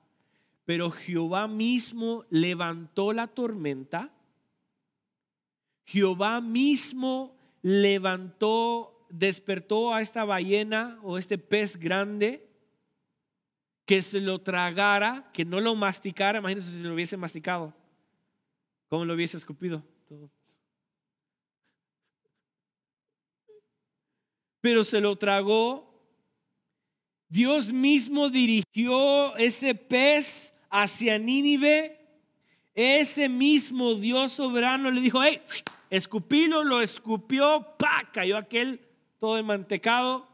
pero 0.65 0.89
Jehová 0.89 1.47
mismo 1.47 2.25
levantó 2.31 3.13
la 3.13 3.27
tormenta 3.27 4.11
Jehová 5.87 6.39
mismo 6.41 7.35
levantó, 7.63 9.07
despertó 9.09 9.93
a 9.93 10.01
esta 10.01 10.23
ballena 10.23 10.99
o 11.01 11.17
este 11.17 11.39
pez 11.39 11.77
grande 11.77 12.47
que 13.85 14.01
se 14.01 14.21
lo 14.21 14.39
tragara, 14.39 15.31
que 15.33 15.45
no 15.45 15.59
lo 15.59 15.73
masticara, 15.75 16.39
imagínense 16.39 16.71
si 16.71 16.83
lo 16.83 16.93
hubiese 16.93 17.17
masticado, 17.17 17.73
cómo 18.89 19.05
lo 19.05 19.15
hubiese 19.15 19.37
escupido. 19.37 19.83
pero 24.67 24.83
se 24.83 24.99
lo 24.99 25.15
tragó. 25.15 25.87
Dios 27.29 27.71
mismo 27.71 28.29
dirigió 28.29 29.33
ese 29.37 29.73
pez 29.73 30.53
hacia 30.69 31.17
Nínive. 31.17 31.97
Ese 32.75 33.29
mismo 33.29 33.95
Dios 33.95 34.33
soberano 34.33 34.91
le 34.91 34.99
dijo, 34.99 35.23
hey, 35.23 35.41
escupilo, 35.89 36.63
lo 36.63 36.81
escupió, 36.81 37.75
pa, 37.77 38.09
cayó 38.11 38.37
aquel 38.37 38.81
todo 39.19 39.41
mantecado. 39.43 40.27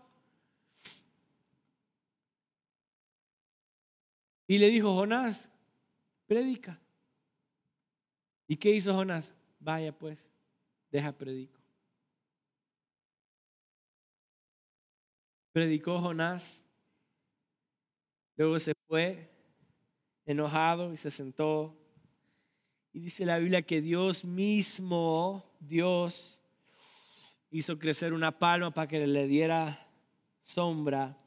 Y 4.48 4.58
le 4.58 4.68
dijo, 4.68 4.94
Jonás, 4.94 5.50
predica. 6.28 6.80
¿Y 8.48 8.58
qué 8.58 8.72
hizo 8.72 8.94
Jonás? 8.94 9.34
Vaya 9.60 9.98
pues, 9.98 10.20
deja 10.92 11.12
predico. 11.12 11.60
Predicó 15.54 16.00
Jonás. 16.00 16.64
Luego 18.36 18.60
se 18.60 18.74
fue 18.88 19.30
enojado 20.26 20.92
y 20.94 20.98
se 20.98 21.12
sentó. 21.12 21.78
Y 22.94 23.00
dice 23.00 23.26
la 23.26 23.40
Biblia 23.40 23.64
que 23.64 23.82
Dios 23.82 24.24
mismo, 24.24 25.44
Dios, 25.60 26.40
hizo 27.50 27.80
crecer 27.80 28.14
una 28.14 28.38
palma 28.38 28.72
para 28.72 28.88
que 28.88 29.08
le 29.08 29.26
diera 29.26 29.88
sombra. 30.44 31.18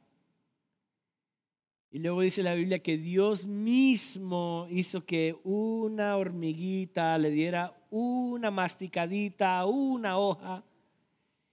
Y 1.91 1.99
luego 1.99 2.21
dice 2.21 2.45
la 2.45 2.55
Biblia 2.55 2.79
que 2.79 2.97
Dios 2.97 3.47
mismo 3.47 4.69
hizo 4.71 5.05
que 5.05 5.41
una 5.43 6.17
hormiguita 6.17 7.19
le 7.19 7.31
diera 7.31 7.77
una 7.91 8.53
masticadita, 8.53 9.65
una 9.67 10.19
hoja. 10.19 10.63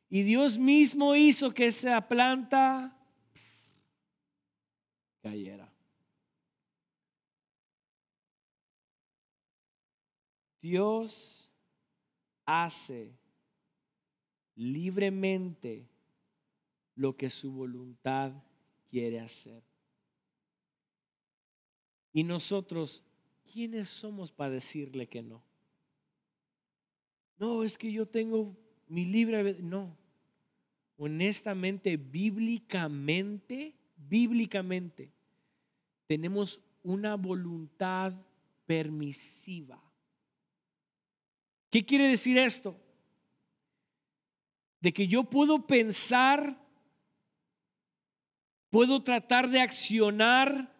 Y 0.10 0.22
Dios 0.22 0.60
mismo 0.60 1.16
hizo 1.16 1.52
que 1.56 1.66
esa 1.66 2.08
planta 2.08 2.96
cayera. 5.24 5.73
Dios 10.64 11.52
hace 12.46 13.12
libremente 14.56 15.90
lo 16.96 17.18
que 17.18 17.30
su 17.30 17.52
voluntad 17.52 18.32
quiere 18.90 19.20
hacer. 19.20 19.62
Y 22.14 22.24
nosotros, 22.24 23.04
¿quiénes 23.52 23.90
somos 23.90 24.32
para 24.32 24.52
decirle 24.52 25.08
que 25.08 25.22
no? 25.22 25.44
No, 27.38 27.64
es 27.64 27.78
que 27.78 27.92
yo 27.92 28.06
tengo 28.06 28.56
mi 28.88 29.06
libre... 29.06 29.58
No. 29.60 29.98
Honestamente, 30.96 31.98
bíblicamente, 31.98 33.76
bíblicamente, 33.98 35.12
tenemos 36.08 36.62
una 36.84 37.16
voluntad 37.16 38.14
permisiva. 38.66 39.84
¿Qué 41.74 41.84
quiere 41.84 42.08
decir 42.08 42.38
esto? 42.38 42.80
De 44.80 44.94
que 44.94 45.10
yo 45.10 45.26
puedo 45.26 45.68
pensar, 45.68 46.58
puedo 48.70 49.04
tratar 49.04 49.50
de 49.50 49.60
accionar 49.60 50.74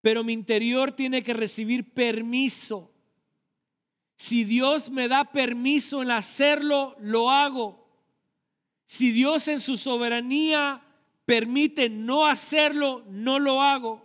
pero 0.00 0.24
mi 0.24 0.32
interior 0.32 0.92
tiene 0.92 1.22
que 1.22 1.34
recibir 1.34 1.92
permiso. 1.92 2.90
Si 4.16 4.44
Dios 4.44 4.90
me 4.90 5.08
da 5.08 5.30
permiso 5.30 6.02
en 6.02 6.10
hacerlo, 6.10 6.96
lo 7.00 7.30
hago. 7.30 7.86
Si 8.86 9.12
Dios 9.12 9.48
en 9.48 9.60
su 9.60 9.76
soberanía 9.76 10.82
permite 11.24 11.88
no 11.90 12.26
hacerlo, 12.26 13.04
no 13.08 13.38
lo 13.38 13.62
hago. 13.62 14.04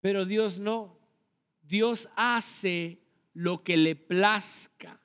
Pero 0.00 0.24
Dios 0.24 0.58
no. 0.58 0.99
Dios 1.70 2.10
hace 2.16 2.98
lo 3.32 3.64
que 3.64 3.78
le 3.78 3.96
plazca. 3.96 5.00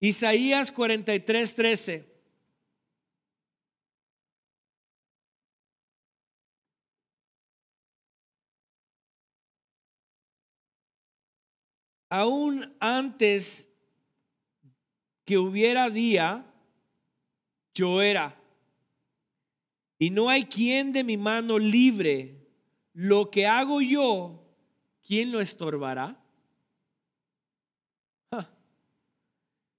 Isaías 0.00 0.72
43, 0.72 1.54
13. 1.54 2.12
aún 12.12 12.76
antes 12.78 13.66
que 15.24 15.38
hubiera 15.38 15.88
día, 15.88 16.44
yo 17.72 18.02
era. 18.02 18.38
Y 19.98 20.10
no 20.10 20.28
hay 20.28 20.44
quien 20.44 20.92
de 20.92 21.04
mi 21.04 21.16
mano 21.16 21.58
libre. 21.58 22.41
Lo 22.92 23.30
que 23.30 23.46
hago 23.46 23.80
yo, 23.80 24.44
¿quién 25.06 25.32
lo 25.32 25.40
estorbará? 25.40 26.18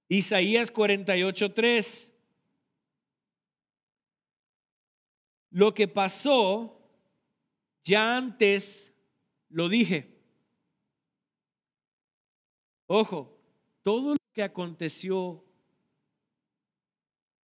Isaías 0.08 0.70
48:3. 0.70 2.10
Lo 5.50 5.72
que 5.74 5.88
pasó, 5.88 6.80
ya 7.84 8.16
antes 8.16 8.92
lo 9.48 9.68
dije. 9.68 10.20
Ojo, 12.86 13.38
todo 13.82 14.10
lo 14.10 14.32
que 14.32 14.42
aconteció 14.42 15.44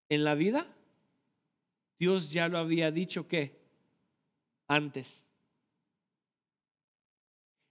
en 0.09 0.23
la 0.23 0.35
vida, 0.35 0.67
Dios 1.97 2.31
ya 2.31 2.47
lo 2.47 2.57
había 2.57 2.91
dicho 2.91 3.27
que 3.27 3.59
antes. 4.67 5.23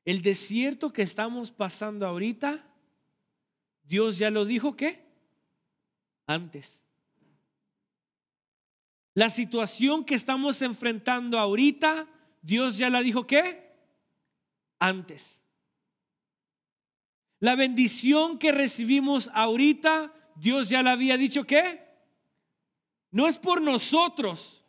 El 0.04 0.22
desierto 0.22 0.92
que 0.92 1.02
estamos 1.02 1.50
pasando 1.50 2.06
ahorita, 2.06 2.66
Dios 3.84 4.18
ya 4.18 4.30
lo 4.30 4.44
dijo 4.44 4.76
que 4.76 5.04
antes. 6.26 6.80
La 9.14 9.30
situación 9.30 10.04
que 10.04 10.14
estamos 10.14 10.62
enfrentando 10.62 11.38
ahorita, 11.38 12.08
Dios 12.42 12.78
ya 12.78 12.88
la 12.88 13.02
dijo 13.02 13.26
que 13.26 13.70
antes. 14.78 15.40
La 17.40 17.56
bendición 17.56 18.38
que 18.38 18.52
recibimos 18.52 19.30
ahorita, 19.34 20.12
Dios 20.36 20.68
ya 20.68 20.82
la 20.82 20.92
había 20.92 21.16
dicho 21.16 21.44
que 21.44 21.80
no 23.10 23.26
es 23.26 23.38
por 23.38 23.60
nosotros. 23.60 24.59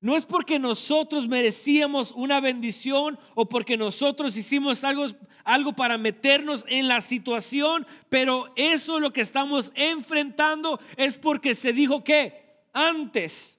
No 0.00 0.16
es 0.16 0.24
porque 0.24 0.60
nosotros 0.60 1.26
merecíamos 1.26 2.12
una 2.12 2.40
bendición 2.40 3.18
o 3.34 3.48
porque 3.48 3.76
nosotros 3.76 4.36
hicimos 4.36 4.84
algo, 4.84 5.06
algo 5.42 5.72
para 5.72 5.98
meternos 5.98 6.64
en 6.68 6.86
la 6.86 7.00
situación, 7.00 7.84
pero 8.08 8.52
eso 8.54 9.00
lo 9.00 9.12
que 9.12 9.22
estamos 9.22 9.72
enfrentando 9.74 10.78
es 10.96 11.18
porque 11.18 11.56
se 11.56 11.72
dijo 11.72 12.04
que 12.04 12.60
antes. 12.72 13.58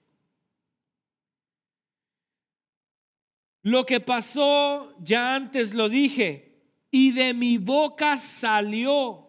Lo 3.61 3.85
que 3.85 3.99
pasó, 3.99 4.95
ya 5.03 5.35
antes 5.35 5.73
lo 5.73 5.89
dije, 5.89 6.49
y 6.89 7.11
de 7.11 7.33
mi 7.33 7.57
boca 7.57 8.15
salió. 8.15 9.25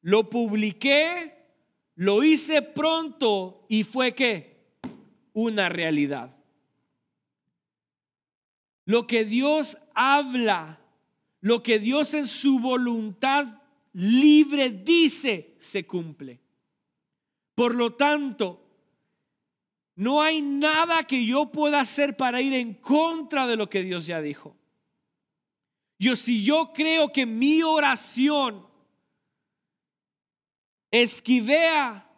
Lo 0.00 0.28
publiqué, 0.28 1.32
lo 1.94 2.24
hice 2.24 2.62
pronto 2.62 3.64
y 3.68 3.84
fue 3.84 4.12
que 4.12 4.51
una 5.32 5.68
realidad. 5.68 6.36
Lo 8.84 9.06
que 9.06 9.24
Dios 9.24 9.78
habla, 9.94 10.80
lo 11.40 11.62
que 11.62 11.78
Dios 11.78 12.14
en 12.14 12.26
su 12.26 12.58
voluntad 12.58 13.62
libre 13.92 14.70
dice, 14.70 15.56
se 15.60 15.86
cumple. 15.86 16.40
Por 17.54 17.74
lo 17.74 17.94
tanto, 17.94 18.62
no 19.94 20.22
hay 20.22 20.40
nada 20.42 21.04
que 21.04 21.24
yo 21.24 21.52
pueda 21.52 21.80
hacer 21.80 22.16
para 22.16 22.40
ir 22.40 22.54
en 22.54 22.74
contra 22.74 23.46
de 23.46 23.56
lo 23.56 23.68
que 23.68 23.82
Dios 23.82 24.06
ya 24.06 24.20
dijo. 24.20 24.56
Yo 25.98 26.16
si 26.16 26.42
yo 26.42 26.72
creo 26.74 27.12
que 27.12 27.26
mi 27.26 27.62
oración 27.62 28.66
esquivea 30.90 32.10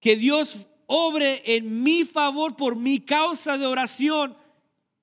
que 0.00 0.16
Dios 0.16 0.66
obre 0.86 1.42
en 1.56 1.82
mi 1.82 2.04
favor 2.04 2.56
por 2.56 2.76
mi 2.76 3.00
causa 3.00 3.58
de 3.58 3.66
oración, 3.66 4.36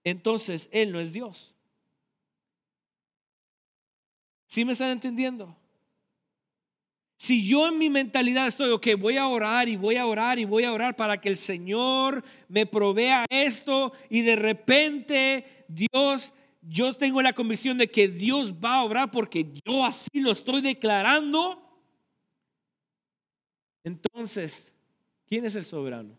entonces 0.03 0.69
Él 0.71 0.91
no 0.91 0.99
es 0.99 1.13
Dios. 1.13 1.53
¿Sí 4.47 4.65
me 4.65 4.73
están 4.73 4.91
entendiendo? 4.91 5.55
Si 7.17 7.47
yo 7.47 7.67
en 7.67 7.77
mi 7.77 7.89
mentalidad 7.89 8.47
estoy, 8.47 8.69
ok, 8.71 8.87
voy 8.99 9.17
a 9.17 9.27
orar 9.27 9.69
y 9.69 9.77
voy 9.77 9.95
a 9.95 10.05
orar 10.05 10.39
y 10.39 10.45
voy 10.45 10.65
a 10.65 10.73
orar 10.73 10.95
para 10.95 11.21
que 11.21 11.29
el 11.29 11.37
Señor 11.37 12.23
me 12.49 12.65
provea 12.65 13.25
esto 13.29 13.93
y 14.09 14.21
de 14.21 14.35
repente 14.35 15.65
Dios 15.67 16.33
yo 16.61 16.93
tengo 16.93 17.21
la 17.21 17.33
convicción 17.33 17.77
de 17.77 17.89
que 17.89 18.07
Dios 18.07 18.53
va 18.53 18.75
a 18.75 18.83
obrar 18.83 19.11
porque 19.11 19.53
yo 19.65 19.85
así 19.85 20.19
lo 20.19 20.31
estoy 20.31 20.61
declarando, 20.61 21.59
entonces, 23.83 24.72
¿quién 25.25 25.45
es 25.45 25.55
el 25.55 25.65
soberano? 25.65 26.17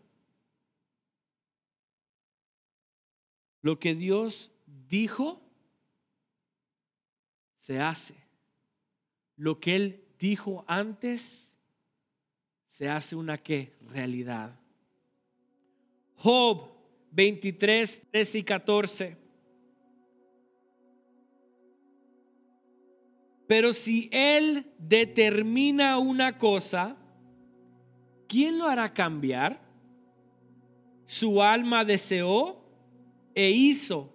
Lo 3.61 3.79
que 3.79 3.95
Dios 3.95 4.51
dijo, 4.87 5.41
se 7.59 7.79
hace. 7.79 8.13
Lo 9.37 9.59
que 9.59 9.75
Él 9.75 10.05
dijo 10.19 10.63
antes, 10.67 11.49
se 12.67 12.89
hace 12.89 13.15
una 13.15 13.37
qué? 13.37 13.73
Realidad. 13.81 14.59
Job 16.17 16.69
23, 17.11 18.01
13 18.11 18.37
y 18.37 18.43
14. 18.43 19.17
Pero 23.47 23.73
si 23.73 24.09
Él 24.11 24.71
determina 24.77 25.97
una 25.97 26.37
cosa, 26.37 26.97
¿quién 28.27 28.57
lo 28.57 28.67
hará 28.67 28.93
cambiar? 28.93 29.61
Su 31.05 31.41
alma 31.41 31.85
deseó 31.85 32.61
e 33.33 33.51
hizo. 33.51 34.13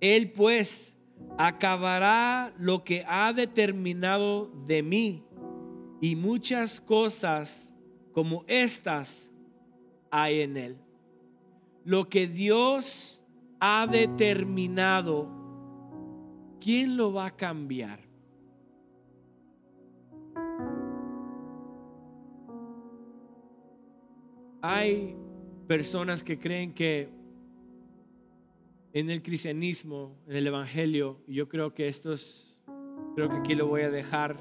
Él 0.00 0.32
pues 0.32 0.94
acabará 1.38 2.52
lo 2.58 2.84
que 2.84 3.04
ha 3.06 3.32
determinado 3.32 4.50
de 4.66 4.82
mí 4.82 5.24
y 6.00 6.16
muchas 6.16 6.80
cosas 6.80 7.70
como 8.12 8.44
estas 8.46 9.30
hay 10.10 10.40
en 10.40 10.56
él. 10.56 10.76
Lo 11.84 12.08
que 12.08 12.26
Dios 12.26 13.22
ha 13.60 13.86
determinado, 13.86 15.28
¿quién 16.60 16.96
lo 16.96 17.12
va 17.12 17.26
a 17.26 17.36
cambiar? 17.36 18.09
Hay 24.62 25.16
personas 25.66 26.22
que 26.22 26.38
creen 26.38 26.74
que 26.74 27.08
en 28.92 29.08
el 29.08 29.22
cristianismo, 29.22 30.18
en 30.26 30.36
el 30.36 30.46
evangelio, 30.46 31.18
yo 31.26 31.48
creo 31.48 31.72
que 31.72 31.88
esto 31.88 32.12
es, 32.12 32.58
creo 33.14 33.30
que 33.30 33.36
aquí 33.36 33.54
lo 33.54 33.68
voy 33.68 33.82
a 33.82 33.90
dejar 33.90 34.38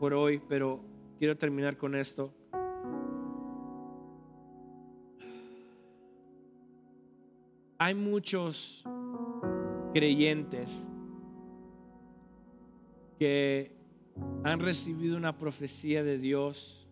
por 0.00 0.14
hoy, 0.14 0.40
pero 0.48 0.80
quiero 1.18 1.36
terminar 1.36 1.76
con 1.76 1.94
esto. 1.94 2.32
Hay 7.76 7.94
muchos 7.94 8.82
creyentes 9.92 10.86
que 13.18 13.76
han 14.42 14.60
recibido 14.60 15.18
una 15.18 15.36
profecía 15.36 16.02
de 16.02 16.16
Dios 16.16 16.83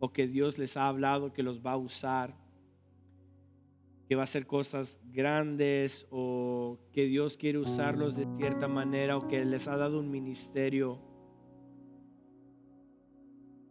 o 0.00 0.12
que 0.12 0.26
Dios 0.26 0.58
les 0.58 0.76
ha 0.76 0.88
hablado 0.88 1.32
que 1.32 1.42
los 1.42 1.64
va 1.64 1.72
a 1.72 1.76
usar, 1.76 2.34
que 4.08 4.14
va 4.14 4.22
a 4.22 4.24
hacer 4.24 4.46
cosas 4.46 4.98
grandes 5.12 6.06
o 6.10 6.78
que 6.92 7.04
Dios 7.04 7.36
quiere 7.36 7.58
usarlos 7.58 8.16
de 8.16 8.26
cierta 8.36 8.68
manera 8.68 9.16
o 9.16 9.28
que 9.28 9.44
les 9.44 9.68
ha 9.68 9.76
dado 9.76 10.00
un 10.00 10.10
ministerio. 10.10 10.98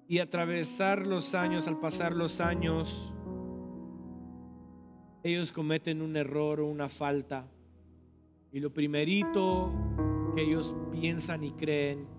Y 0.08 0.20
atravesar 0.20 1.06
los 1.06 1.36
años, 1.36 1.68
al 1.68 1.80
pasar 1.80 2.16
los 2.16 2.40
años, 2.40 3.14
ellos 5.24 5.52
cometen 5.52 6.02
un 6.02 6.16
error 6.16 6.62
o 6.62 6.68
una 6.68 6.88
falta. 6.88 7.50
Y 8.54 8.60
lo 8.60 8.74
primerito 8.74 9.74
que 10.34 10.44
ellos 10.44 10.76
piensan 10.92 11.44
y 11.44 11.52
creen 11.52 12.17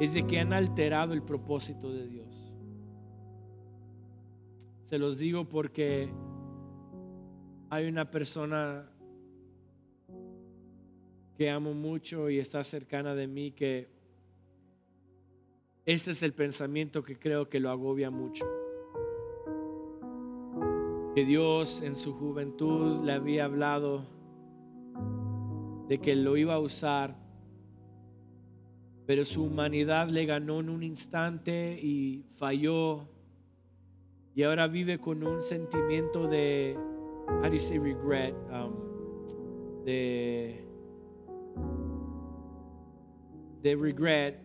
es 0.00 0.12
de 0.12 0.26
que 0.26 0.40
han 0.40 0.52
alterado 0.52 1.12
el 1.12 1.22
propósito 1.22 1.92
de 1.92 2.08
Dios. 2.08 2.52
Se 4.86 4.98
los 4.98 5.18
digo 5.18 5.48
porque 5.48 6.10
hay 7.70 7.86
una 7.86 8.10
persona 8.10 8.90
que 11.36 11.50
amo 11.50 11.74
mucho 11.74 12.30
y 12.30 12.38
está 12.38 12.62
cercana 12.62 13.14
de 13.14 13.26
mí 13.26 13.50
que 13.52 13.88
este 15.86 16.12
es 16.12 16.22
el 16.22 16.32
pensamiento 16.32 17.02
que 17.02 17.18
creo 17.18 17.48
que 17.48 17.60
lo 17.60 17.70
agobia 17.70 18.10
mucho. 18.10 18.46
Que 21.14 21.24
Dios 21.24 21.82
en 21.82 21.94
su 21.94 22.14
juventud 22.14 23.04
le 23.04 23.12
había 23.12 23.44
hablado 23.44 24.06
de 25.88 25.98
que 25.98 26.16
lo 26.16 26.36
iba 26.36 26.54
a 26.54 26.58
usar 26.58 27.23
pero 29.06 29.24
su 29.24 29.44
humanidad 29.44 30.08
le 30.08 30.26
ganó 30.26 30.60
en 30.60 30.68
un 30.68 30.82
instante 30.82 31.78
y 31.80 32.24
falló. 32.36 33.08
Y 34.34 34.42
ahora 34.42 34.66
vive 34.66 34.98
con 34.98 35.22
un 35.22 35.42
sentimiento 35.42 36.26
de, 36.26 36.76
how 37.28 37.42
do 37.42 37.54
you 37.54 37.60
say 37.60 37.78
regret? 37.78 38.34
Um, 38.50 39.84
de, 39.84 40.64
de 43.62 43.76
regret. 43.76 44.40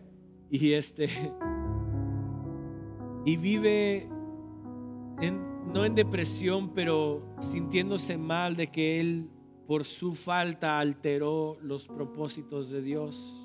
Y 0.50 0.72
este, 0.72 1.08
y 3.24 3.36
vive 3.36 4.08
no 5.72 5.84
en 5.84 5.94
depresión, 5.94 6.72
pero 6.74 7.22
sintiéndose 7.40 8.18
mal 8.18 8.56
de 8.56 8.68
que 8.68 9.00
él 9.00 9.28
por 9.66 9.84
su 9.84 10.14
falta 10.14 10.78
alteró 10.78 11.58
los 11.62 11.86
propósitos 11.86 12.70
de 12.70 12.82
Dios 12.82 13.39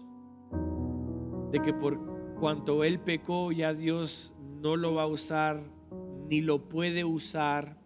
de 1.56 1.62
que 1.62 1.74
por 1.74 1.98
cuanto 2.38 2.84
él 2.84 3.00
pecó 3.00 3.50
ya 3.54 3.74
Dios 3.74 4.34
no 4.62 4.76
lo 4.76 4.94
va 4.94 5.04
a 5.04 5.08
usar 5.08 5.64
ni 6.28 6.42
lo 6.42 6.68
puede 6.68 7.06
usar 7.06 7.78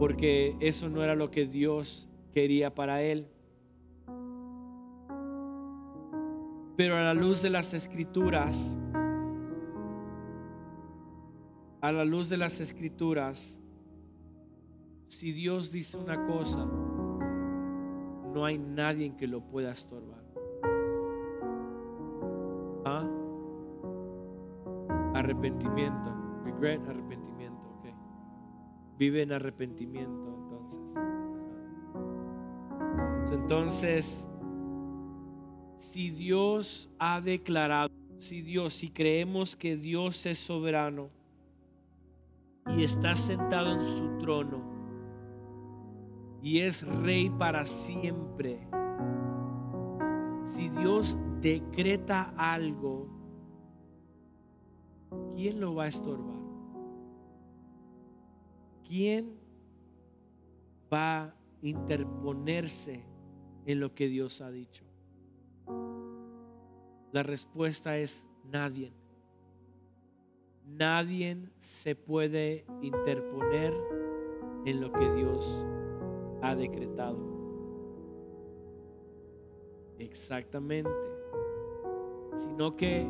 porque 0.00 0.56
eso 0.58 0.88
no 0.88 1.04
era 1.04 1.14
lo 1.14 1.30
que 1.30 1.46
Dios 1.46 2.08
quería 2.32 2.74
para 2.74 3.02
él. 3.02 3.28
Pero 6.76 6.96
a 6.96 7.02
la 7.02 7.14
luz 7.14 7.40
de 7.40 7.50
las 7.50 7.72
escrituras, 7.72 8.58
a 11.80 11.92
la 11.92 12.04
luz 12.04 12.28
de 12.28 12.36
las 12.36 12.58
escrituras, 12.58 13.56
si 15.06 15.30
Dios 15.30 15.70
dice 15.70 15.96
una 15.98 16.26
cosa, 16.26 16.66
no 18.34 18.44
hay 18.44 18.58
nadie 18.58 19.14
que 19.16 19.28
lo 19.28 19.40
pueda 19.40 19.70
estorbar. 19.70 20.23
Arrepentimiento. 25.24 26.14
Regret, 26.44 26.80
arrepentimiento. 26.88 27.34
Vive 28.98 29.22
en 29.22 29.32
arrepentimiento, 29.32 30.28
entonces. 30.28 30.84
Entonces, 33.32 34.26
si 35.78 36.10
Dios 36.10 36.90
ha 36.98 37.20
declarado, 37.20 37.92
si 38.18 38.40
Dios, 38.40 38.74
si 38.74 38.90
creemos 38.90 39.56
que 39.56 39.76
Dios 39.76 40.26
es 40.26 40.38
soberano 40.38 41.10
y 42.76 42.84
está 42.84 43.16
sentado 43.16 43.72
en 43.72 43.82
su 43.82 44.18
trono 44.18 44.62
y 46.40 46.60
es 46.60 46.86
rey 46.86 47.30
para 47.30 47.66
siempre, 47.66 48.68
si 50.46 50.68
Dios 50.68 51.16
decreta 51.40 52.32
algo, 52.36 53.13
¿quién 55.34 55.60
lo 55.60 55.74
va 55.74 55.84
a 55.84 55.88
estorbar? 55.88 56.40
¿Quién 58.86 59.38
va 60.92 61.22
a 61.22 61.34
interponerse 61.62 63.04
en 63.66 63.80
lo 63.80 63.94
que 63.94 64.08
Dios 64.08 64.40
ha 64.40 64.50
dicho? 64.50 64.84
La 67.12 67.22
respuesta 67.22 67.96
es 67.96 68.24
nadie. 68.50 68.92
Nadie 70.66 71.38
se 71.60 71.94
puede 71.94 72.64
interponer 72.82 73.74
en 74.64 74.80
lo 74.80 74.90
que 74.92 75.12
Dios 75.14 75.64
ha 76.42 76.54
decretado. 76.54 77.18
Exactamente. 79.98 80.90
Sino 82.36 82.76
que 82.76 83.08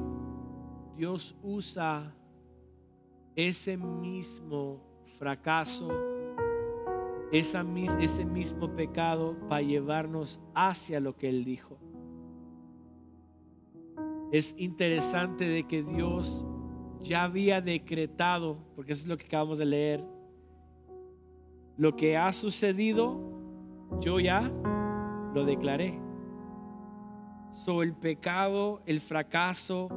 Dios 0.97 1.37
usa 1.43 2.15
ese 3.35 3.77
mismo 3.77 4.81
fracaso, 5.19 5.89
ese 7.33 7.65
mismo 8.25 8.69
pecado 8.77 9.37
para 9.49 9.63
llevarnos 9.63 10.41
hacia 10.55 11.01
lo 11.01 11.17
que 11.17 11.29
Él 11.29 11.45
dijo. 11.45 11.79
Es 14.31 14.55
interesante 14.57 15.47
de 15.47 15.67
que 15.67 15.83
Dios 15.83 16.45
ya 17.03 17.25
había 17.25 17.61
decretado, 17.61 18.59
porque 18.75 18.93
eso 18.93 19.03
es 19.03 19.09
lo 19.09 19.17
que 19.17 19.27
acabamos 19.27 19.59
de 19.59 19.67
leer, 19.67 20.05
lo 21.77 21.97
que 21.97 22.17
ha 22.17 22.33
sucedido 22.33 23.21
yo 24.01 24.21
ya 24.21 24.51
lo 25.35 25.45
declaré. 25.45 25.99
So 27.53 27.83
el 27.83 27.95
pecado, 27.95 28.83
el 28.87 29.01
fracaso 29.01 29.89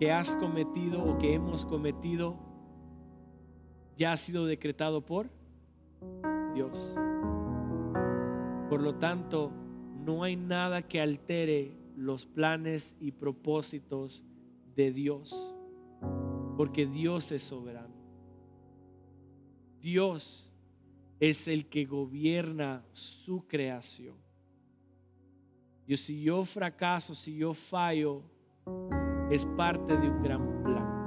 que 0.00 0.10
has 0.10 0.34
cometido 0.36 1.04
o 1.04 1.18
que 1.18 1.34
hemos 1.34 1.66
cometido 1.66 2.34
ya 3.98 4.12
ha 4.12 4.16
sido 4.16 4.46
decretado 4.46 5.04
por 5.04 5.28
Dios. 6.54 6.94
Por 8.70 8.80
lo 8.80 8.94
tanto, 8.94 9.52
no 10.02 10.22
hay 10.22 10.36
nada 10.36 10.80
que 10.80 11.02
altere 11.02 11.76
los 11.96 12.24
planes 12.24 12.96
y 12.98 13.12
propósitos 13.12 14.24
de 14.74 14.90
Dios, 14.90 15.36
porque 16.56 16.86
Dios 16.86 17.30
es 17.30 17.42
soberano. 17.42 17.94
Dios 19.82 20.50
es 21.18 21.46
el 21.46 21.66
que 21.66 21.84
gobierna 21.84 22.86
su 22.92 23.46
creación. 23.46 24.16
Y 25.86 25.94
si 25.98 26.22
yo 26.22 26.42
fracaso, 26.46 27.14
si 27.14 27.36
yo 27.36 27.52
fallo, 27.52 28.22
es 29.30 29.46
parte 29.46 29.96
de 29.96 30.10
un 30.10 30.22
gran 30.22 30.62
plan. 30.62 31.00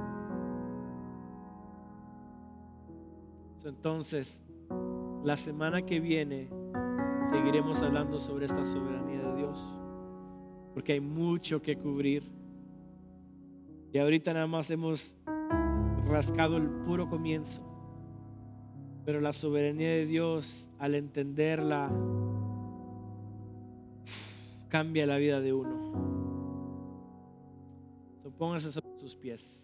Entonces, 3.64 4.42
la 5.22 5.36
semana 5.36 5.82
que 5.82 6.00
viene 6.00 6.48
seguiremos 7.30 7.82
hablando 7.82 8.18
sobre 8.20 8.46
esta 8.46 8.64
soberanía 8.64 9.22
de 9.22 9.36
Dios, 9.36 9.78
porque 10.72 10.94
hay 10.94 11.00
mucho 11.00 11.62
que 11.62 11.76
cubrir. 11.76 12.22
Y 13.92 13.98
ahorita 13.98 14.32
nada 14.32 14.46
más 14.46 14.70
hemos 14.70 15.14
rascado 16.06 16.56
el 16.56 16.68
puro 16.68 17.08
comienzo. 17.08 17.62
Pero 19.04 19.20
la 19.20 19.32
soberanía 19.32 19.90
de 19.90 20.06
Dios, 20.06 20.66
al 20.78 20.94
entenderla, 20.94 21.90
cambia 24.68 25.06
la 25.06 25.16
vida 25.18 25.40
de 25.40 25.52
uno. 25.52 26.13
Póngase 28.38 28.72
sobre 28.72 29.00
sus 29.00 29.14
pies. 29.14 29.62